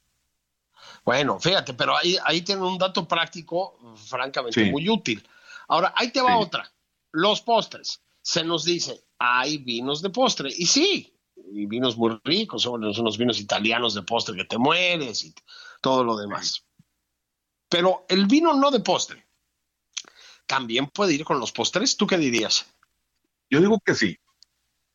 [1.04, 5.28] Bueno, fíjate, pero ahí, ahí tienen un dato práctico, francamente, muy útil.
[5.68, 6.72] Ahora, ahí te va otra.
[7.12, 8.02] Los postres.
[8.22, 10.50] Se nos dice, hay vinos de postre.
[10.50, 15.24] Y sí, y vinos muy ricos, son unos vinos italianos de postre que te mueres
[15.24, 15.34] y
[15.82, 16.66] todo lo demás.
[17.70, 19.26] Pero el vino no de postre,
[20.46, 21.98] también puede ir con los postres.
[21.98, 22.66] ¿Tú qué dirías?
[23.50, 24.18] Yo digo que sí.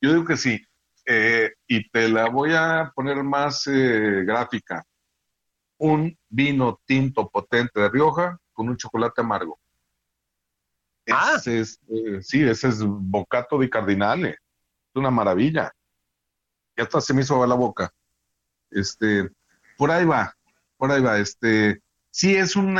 [0.00, 0.60] Yo digo que sí.
[1.06, 4.84] Eh, y te la voy a poner más eh, gráfica.
[5.78, 9.58] Un vino tinto potente de Rioja con un chocolate amargo.
[11.12, 11.40] Ah.
[11.44, 14.30] es, eh, sí, ese es bocato di cardinale.
[14.30, 15.72] Es una maravilla.
[16.76, 17.90] Ya hasta se me hizo la boca.
[18.70, 19.28] Este,
[19.76, 20.34] por ahí va,
[20.76, 21.18] por ahí va.
[21.18, 22.74] Este, sí es un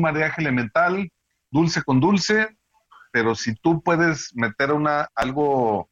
[0.00, 1.10] maridaje elemental,
[1.50, 2.56] dulce con dulce,
[3.12, 5.88] pero si tú puedes meter una algo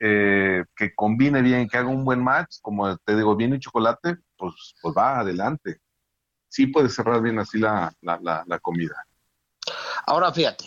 [0.00, 4.16] eh, que combine bien, que haga un buen match, como te digo, bien y chocolate,
[4.36, 5.80] pues, pues va adelante.
[6.48, 7.92] Sí puedes cerrar bien así la,
[8.62, 8.94] comida.
[10.06, 10.66] Ahora fíjate,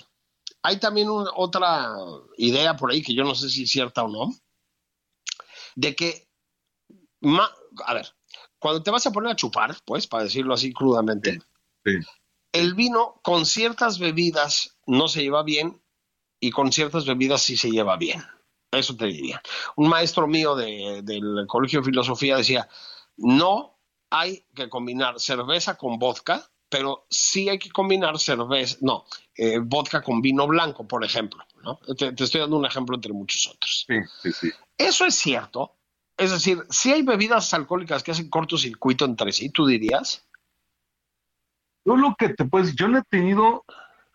[0.64, 1.96] hay también otra
[2.38, 4.34] idea por ahí que yo no sé si es cierta o no,
[5.76, 6.28] de que,
[7.86, 8.14] a ver,
[8.60, 11.42] cuando te vas a poner a chupar, pues, para decirlo así crudamente,
[12.52, 15.82] el vino con ciertas bebidas no se lleva bien
[16.40, 18.24] y con ciertas bebidas sí se lleva bien.
[18.72, 19.42] Eso te diría.
[19.76, 22.70] Un maestro mío del Colegio de Filosofía decía,
[23.18, 29.06] no hay que combinar cerveza con vodka, pero sí hay que combinar cerveza, no,
[29.44, 31.44] eh, vodka con vino blanco, por ejemplo.
[31.98, 33.86] Te, te, estoy dando un ejemplo entre muchos otros.
[33.88, 34.52] Sí, sí, sí.
[34.78, 35.80] Eso es cierto.
[36.16, 40.28] Es decir, si hay bebidas alcohólicas que hacen cortocircuito entre sí, tú dirías.
[41.84, 43.66] Yo lo que te decir, yo no he tenido,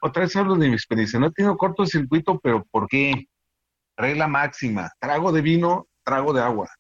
[0.01, 3.27] otra vez hablo de mi experiencia, no he tenido cortocircuito, pero ¿por qué?
[3.97, 6.71] Regla máxima, trago de vino, trago de agua.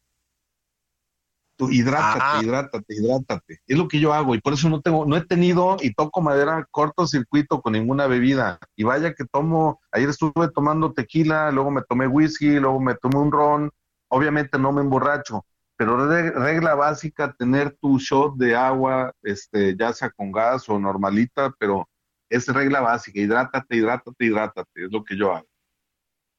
[1.57, 2.41] Tú hidrátate, ah.
[2.43, 3.61] hidrátate, hidrátate.
[3.67, 6.21] Es lo que yo hago y por eso no tengo, no he tenido y toco
[6.21, 8.59] madera cortocircuito con ninguna bebida.
[8.77, 13.17] Y vaya que tomo, ayer estuve tomando tequila, luego me tomé whisky, luego me tomé
[13.17, 13.71] un ron.
[14.09, 15.47] Obviamente no me emborracho,
[15.77, 21.53] pero regla básica, tener tu shot de agua, este, ya sea con gas o normalita,
[21.59, 21.89] pero
[22.31, 25.47] es regla básica, hidrátate, hidrátate, hidrátate, es lo que yo hago.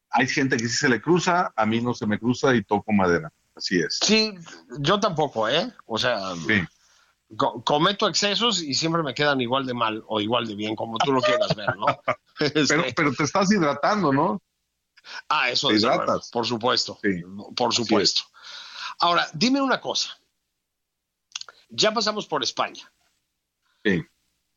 [0.09, 2.91] Hay gente que sí se le cruza, a mí no se me cruza y toco
[2.93, 3.99] madera, así es.
[4.01, 4.33] Sí,
[4.79, 5.71] yo tampoco, ¿eh?
[5.85, 6.33] O sea,
[7.63, 11.11] cometo excesos y siempre me quedan igual de mal o igual de bien, como tú
[11.11, 11.85] lo quieras ver, ¿no?
[12.37, 14.41] pero, pero te estás hidratando, ¿no?
[15.29, 15.85] Ah, eso es
[16.31, 17.23] por supuesto, sí.
[17.55, 18.21] por supuesto.
[18.99, 20.17] Ahora, dime una cosa.
[21.69, 22.91] Ya pasamos por España.
[23.83, 24.03] Sí.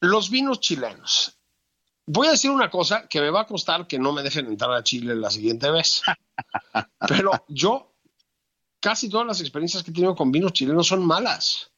[0.01, 1.37] Los vinos chilenos.
[2.07, 4.73] Voy a decir una cosa que me va a costar que no me dejen entrar
[4.73, 6.03] a Chile la siguiente vez.
[7.09, 7.90] Pero yo,
[8.81, 11.71] casi todas las experiencias que he tenido con vinos chilenos son malas.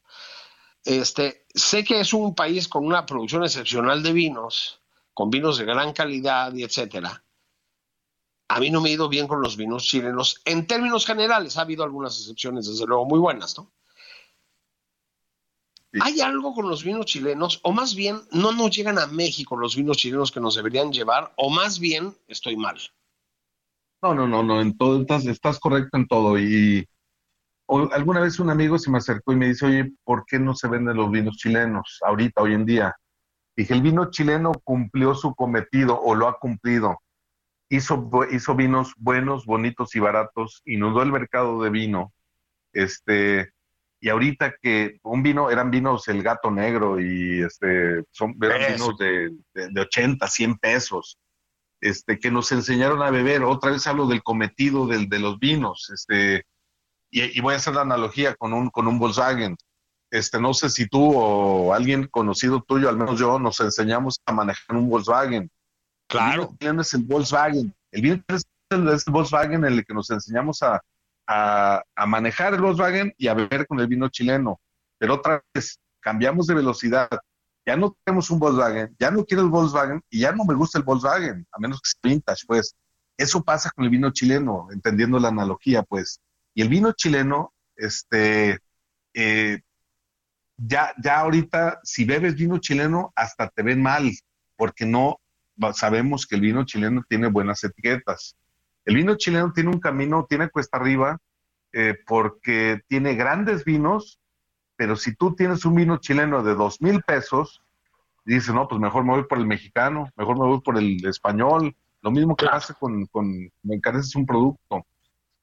[0.83, 4.81] Este, sé que es un país con una producción excepcional de vinos,
[5.13, 7.23] con vinos de gran calidad y etcétera.
[8.49, 11.57] a mí no me ha ido bien con los vinos chilenos en términos generales.
[11.57, 13.71] Ha habido algunas excepciones, desde luego, muy buenas, ¿no?
[16.01, 17.59] ¿Hay algo con los vinos chilenos?
[17.63, 21.33] O más bien, no nos llegan a México los vinos chilenos que nos deberían llevar,
[21.37, 22.79] o más bien, estoy mal.
[24.01, 26.37] No, no, no, no, en todo, estás, estás correcto en todo.
[26.37, 26.87] Y
[27.91, 30.67] alguna vez un amigo se me acercó y me dice, oye, ¿por qué no se
[30.67, 32.95] venden los vinos chilenos ahorita, hoy en día?
[33.55, 36.99] Dije, el vino chileno cumplió su cometido o lo ha cumplido.
[37.69, 42.13] Hizo, hizo vinos buenos, bonitos y baratos, inundó el mercado de vino.
[42.73, 43.51] Este,
[43.99, 48.97] y ahorita que un vino, eran vinos el gato negro y este, son eran vinos
[48.97, 51.19] de, de, 80, 100 pesos,
[51.79, 53.43] este, que nos enseñaron a beber.
[53.43, 56.43] Otra vez hablo del cometido del, de los vinos, este,
[57.13, 59.55] y, voy a hacer la analogía con un, con un Volkswagen.
[60.09, 64.31] Este, no sé si tú o alguien conocido tuyo, al menos yo, nos enseñamos a
[64.31, 65.49] manejar un Volkswagen.
[66.07, 66.55] Claro.
[66.59, 67.73] El es el Volkswagen.
[67.91, 70.81] El bien es el, es el Volkswagen en el que nos enseñamos a,
[71.27, 74.59] a, manejar el Volkswagen y a beber con el vino chileno.
[74.97, 77.09] Pero otra vez, cambiamos de velocidad.
[77.65, 80.77] Ya no tenemos un Volkswagen, ya no quiero el Volkswagen y ya no me gusta
[80.77, 82.75] el Volkswagen, a menos que sea vintage, pues.
[83.17, 86.19] Eso pasa con el vino chileno, entendiendo la analogía, pues.
[86.53, 88.59] Y el vino chileno, este,
[89.13, 89.59] eh,
[90.57, 94.11] ya, ya ahorita, si bebes vino chileno, hasta te ven mal,
[94.55, 95.19] porque no
[95.73, 98.35] sabemos que el vino chileno tiene buenas etiquetas.
[98.85, 101.17] El vino chileno tiene un camino, tiene cuesta arriba,
[101.71, 104.19] eh, porque tiene grandes vinos,
[104.75, 107.61] pero si tú tienes un vino chileno de dos mil pesos,
[108.25, 111.75] dices, no, pues mejor me voy por el mexicano, mejor me voy por el español,
[112.01, 114.85] lo mismo que pasa con, con, me encareces un producto.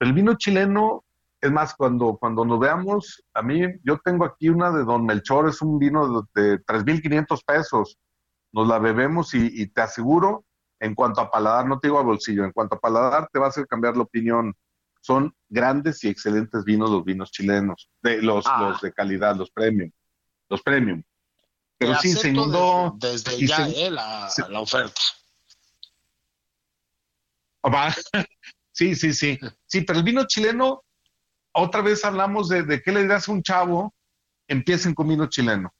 [0.01, 1.05] Pero el vino chileno,
[1.39, 5.47] es más, cuando, cuando nos veamos, a mí, yo tengo aquí una de Don Melchor,
[5.47, 7.99] es un vino de, de 3.500 pesos,
[8.51, 10.43] nos la bebemos y, y te aseguro
[10.79, 13.45] en cuanto a paladar, no te digo a bolsillo, en cuanto a paladar te va
[13.45, 14.55] a hacer cambiar la opinión.
[15.01, 18.69] Son grandes y excelentes vinos los vinos chilenos, de los, ah.
[18.69, 19.91] los de calidad, los premium,
[20.49, 21.03] los premium.
[21.77, 22.95] Pero sí, se inundó.
[22.97, 24.99] Desde, ya eh, la, oferta.
[28.81, 29.39] Sí, sí, sí.
[29.67, 30.81] Sí, pero el vino chileno,
[31.51, 33.93] otra vez hablamos de, qué le dirás a un chavo,
[34.47, 35.71] empiecen con vino chileno.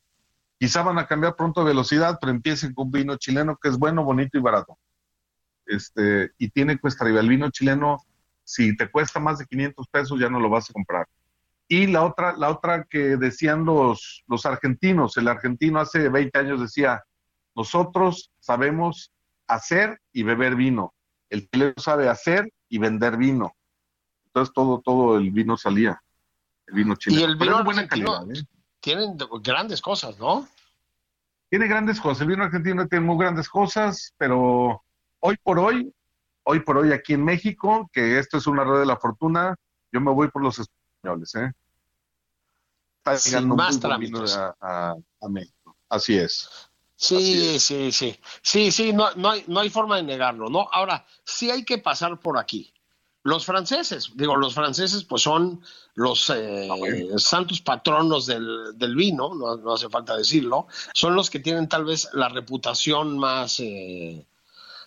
[0.60, 4.04] Quizá van a cambiar pronto de velocidad, pero empiecen con vino chileno que es bueno,
[4.04, 4.78] bonito y barato
[5.66, 7.22] este, y tiene cuesta arriba.
[7.22, 7.98] El vino chileno,
[8.44, 11.08] si te cuesta más de 500 pesos, ya no lo vas a comprar.
[11.68, 16.62] Y la otra, la otra que decían los, los argentinos, el argentino hace 20 años
[16.62, 17.04] decía,
[17.56, 19.12] nosotros sabemos
[19.48, 20.94] hacer y beber vino.
[21.32, 23.54] El chileno sabe hacer y vender vino.
[24.28, 26.02] Entonces todo, todo el vino salía.
[26.66, 27.22] El vino chileno.
[27.22, 28.24] Y el vino buena calidad.
[28.32, 28.44] ¿eh?
[28.80, 30.48] Tienen grandes cosas, ¿no?
[31.50, 32.22] Tiene grandes cosas.
[32.22, 34.82] El vino argentino tiene muy grandes cosas, pero
[35.20, 35.94] hoy por hoy,
[36.44, 39.54] hoy por hoy aquí en México, que esto es una rueda de la fortuna,
[39.92, 41.52] yo me voy por los españoles, ¿eh?
[43.00, 45.76] Está llegando más a, a, México.
[45.90, 46.71] Así es.
[47.02, 48.16] Sí, sí, sí.
[48.44, 50.70] Sí, sí, no, no, hay, no hay forma de negarlo, ¿no?
[50.72, 52.72] Ahora, sí hay que pasar por aquí.
[53.24, 55.64] Los franceses, digo, los franceses pues son
[55.96, 61.32] los eh, ah, santos patronos del, del vino, no, no, hace falta decirlo, son los
[61.32, 64.24] que tienen tal vez la reputación más, eh,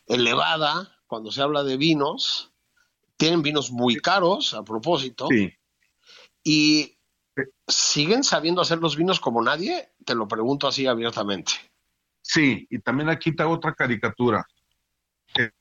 [0.07, 2.53] elevada cuando se habla de vinos.
[3.17, 5.29] Tienen vinos muy caros, a propósito.
[6.45, 6.97] Y
[7.67, 11.53] siguen sabiendo hacer los vinos como nadie, te lo pregunto así abiertamente.
[12.27, 14.47] Sí, y también aquí te otra caricatura.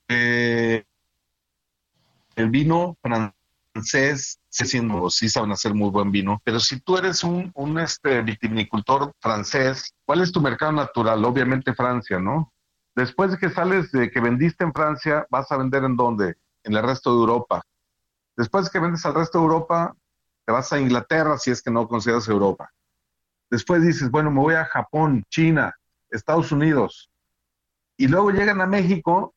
[0.07, 0.84] Eh,
[2.38, 7.24] el vino francés, sí, siendo, sí saben hacer muy buen vino, pero si tú eres
[7.26, 11.26] un, un este, vitivinicultor francés, ¿cuál es tu mercado natural?
[11.26, 12.53] Obviamente Francia, ¿no?
[12.95, 16.38] Después de que sales de que vendiste en Francia, vas a vender en dónde?
[16.64, 17.61] En el resto de Europa.
[18.38, 19.93] Después de que vendes al resto de Europa,
[20.45, 22.72] te vas a Inglaterra si es que no consideras Europa.
[23.49, 25.76] Después dices, bueno, me voy a Japón, China,
[26.14, 27.09] Estados Unidos.
[27.97, 29.34] Y luego llegan a México,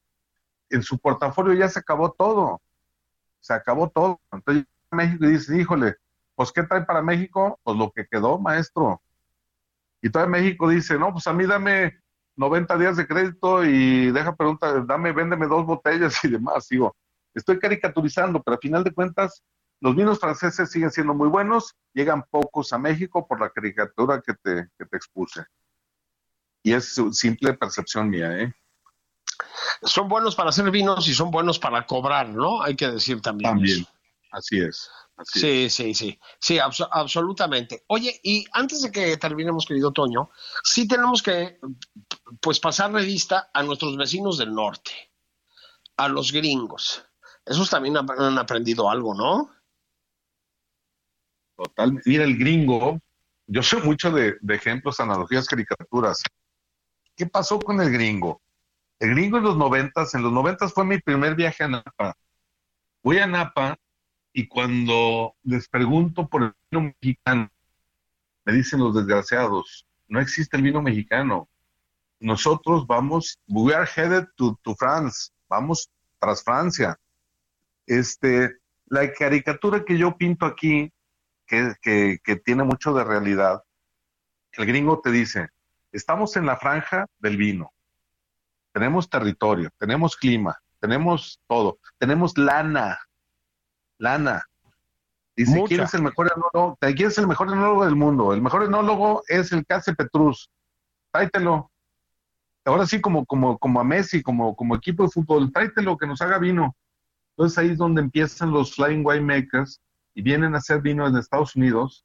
[0.71, 2.61] en su portafolio ya se acabó todo.
[3.41, 4.21] Se acabó todo.
[4.33, 5.97] Entonces llegan a México y dices, híjole,
[6.35, 7.59] pues ¿qué trae para México?
[7.63, 9.03] Pues lo que quedó, maestro.
[10.03, 11.99] Y todo México dice, no, pues a mí dame
[12.37, 16.69] 90 días de crédito y deja preguntar, dame, véndeme dos botellas y demás.
[16.69, 16.95] Digo,
[17.35, 19.43] estoy caricaturizando, pero a final de cuentas,
[19.81, 24.35] los vinos franceses siguen siendo muy buenos, llegan pocos a México por la caricatura que
[24.35, 25.45] te, que te expuse.
[26.67, 28.55] Y es simple percepción mía, ¿eh?
[29.83, 32.63] Son buenos para hacer vinos y son buenos para cobrar, ¿no?
[32.63, 33.51] Hay que decir también.
[33.51, 33.87] También,
[34.33, 34.91] así es
[35.25, 37.85] sí, sí, sí, sí, absolutamente.
[37.89, 40.31] Oye, y antes de que terminemos, querido Toño,
[40.63, 41.59] sí tenemos que,
[42.41, 44.93] pues, pasar revista a nuestros vecinos del norte,
[45.97, 47.03] a los gringos.
[47.45, 49.51] Esos también han aprendido algo, ¿no?
[51.57, 52.01] Total.
[52.05, 53.01] Mira, el gringo,
[53.47, 56.23] yo soy mucho de, ejemplos, analogías, caricaturas.
[57.17, 58.41] ¿Qué pasó con el gringo?
[58.99, 62.17] El gringo en los noventas, en los noventas fue mi primer viaje a Napa.
[63.03, 63.77] Voy a Napa
[64.33, 67.51] y cuando les pregunto por el vino mexicano,
[68.45, 71.49] me dicen los desgraciados, no existe el vino mexicano.
[72.21, 76.99] Nosotros vamos, we are headed to, to France, vamos tras Francia.
[77.87, 78.57] Este,
[78.87, 80.93] la caricatura que yo pinto aquí
[81.47, 83.63] que, tiene mucho de realidad.
[84.53, 85.49] El gringo te dice,
[85.93, 87.73] estamos en la franja del vino,
[88.73, 92.99] tenemos territorio, tenemos clima, tenemos todo, tenemos lana,
[93.99, 94.45] lana.
[95.35, 96.79] Dice, ¿quién es el mejor enólogo?
[96.81, 98.33] ¿Quién es el mejor enólogo del mundo?
[98.33, 100.51] El mejor enólogo es el Case Petrus.
[101.11, 101.71] Tráetelo.
[102.65, 106.21] Ahora sí, como, como, como a Messi, como, como equipo de fútbol, tráetelo, que nos
[106.23, 106.75] haga vino.
[107.31, 109.81] Entonces ahí es donde empiezan los Flying Winemakers
[110.15, 112.05] y vienen a hacer vino en Estados Unidos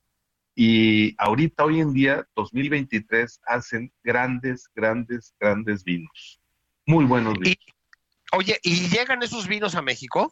[0.56, 6.39] y ahorita, hoy en día, 2023, hacen grandes, grandes, grandes vinos.
[6.86, 7.58] Muy buenos vinos.
[8.34, 10.32] oye, ¿y llegan esos vinos a México?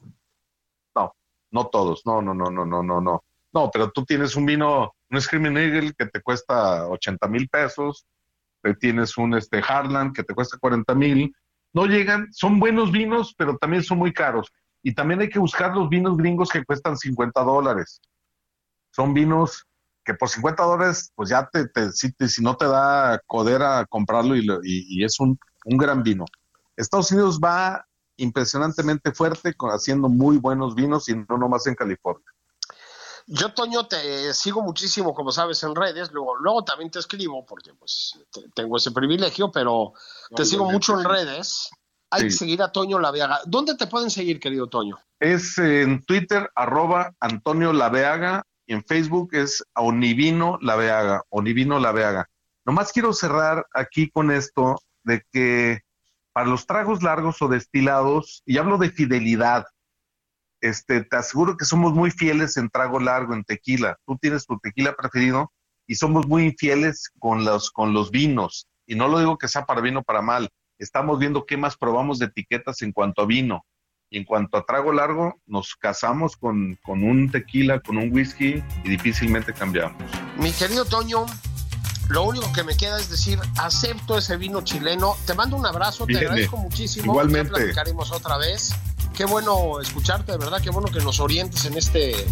[0.96, 1.14] No,
[1.52, 3.24] no todos, no, no, no, no, no, no, no.
[3.52, 8.06] No, pero tú tienes un vino, un Screaming Eagle que te cuesta 80 mil pesos,
[8.80, 11.34] tienes un este Harlan que te cuesta 40 mil.
[11.74, 14.52] No llegan, son buenos vinos, pero también son muy caros.
[14.84, 18.02] Y también hay que buscar los vinos gringos que cuestan 50 dólares.
[18.92, 19.66] Son vinos
[20.10, 25.20] que por 50 dólares, pues ya te, si, no te da codera comprarlo y, es
[25.20, 26.26] un, gran vino.
[26.76, 27.86] Estados Unidos va
[28.18, 32.26] impresionantemente fuerte haciendo muy buenos vinos y no nomás en California.
[33.28, 36.12] Yo, Toño, te sigo muchísimo, como sabes, en redes.
[36.12, 38.20] Luego, luego también te escribo, porque pues
[38.56, 39.94] tengo ese privilegio, pero
[40.36, 41.70] te sigo mucho en redes
[42.12, 43.42] hay que seguir a Toño Laveaga.
[43.46, 44.98] ¿Dónde te pueden seguir, querido Toño?
[45.20, 52.30] Es en Twitter, arroba Antonio Laveaga, en Facebook es Onivino Laveaga, Onivino Laveaga.
[52.66, 55.80] Nomás quiero cerrar aquí con esto de que
[56.34, 59.66] para los tragos largos o destilados, y hablo de fidelidad,
[60.62, 63.98] este, te aseguro que somos muy fieles en trago largo, en tequila.
[64.06, 65.52] Tú tienes tu tequila preferido
[65.88, 68.68] y somos muy fieles con los, con los vinos.
[68.86, 70.48] Y no lo digo que sea para bien o para mal,
[70.78, 73.66] estamos viendo qué más probamos de etiquetas en cuanto a vino.
[74.12, 78.90] Y en cuanto a trago largo, nos casamos con, un tequila, con un whisky y
[78.90, 80.02] difícilmente cambiamos.
[80.38, 81.26] Mi querido Toño,
[82.08, 85.16] lo único que me queda es decir, acepto ese vino chileno.
[85.28, 87.12] Te mando un abrazo, te agradezco muchísimo.
[87.12, 87.52] Igualmente.
[87.52, 88.74] Ya platicaremos otra vez.
[89.14, 92.26] Qué bueno escucharte, de verdad, qué bueno que nos orientes en este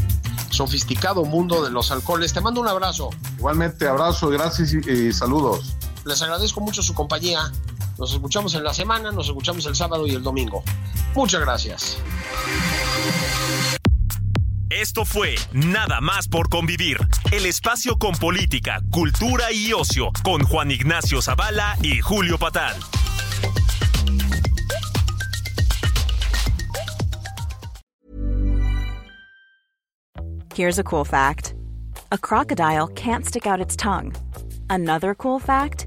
[0.49, 2.33] sofisticado mundo de los alcoholes.
[2.33, 3.11] Te mando un abrazo.
[3.37, 5.75] Igualmente, abrazo, gracias y saludos.
[6.05, 7.51] Les agradezco mucho su compañía.
[7.97, 10.63] Nos escuchamos en la semana, nos escuchamos el sábado y el domingo.
[11.15, 11.97] Muchas gracias.
[14.69, 16.97] Esto fue Nada más por convivir,
[17.31, 22.75] el espacio con política, cultura y ocio, con Juan Ignacio Zavala y Julio Patán.
[30.53, 31.55] Here's a cool fact:
[32.11, 34.13] a crocodile can't stick out its tongue.
[34.69, 35.86] Another cool fact.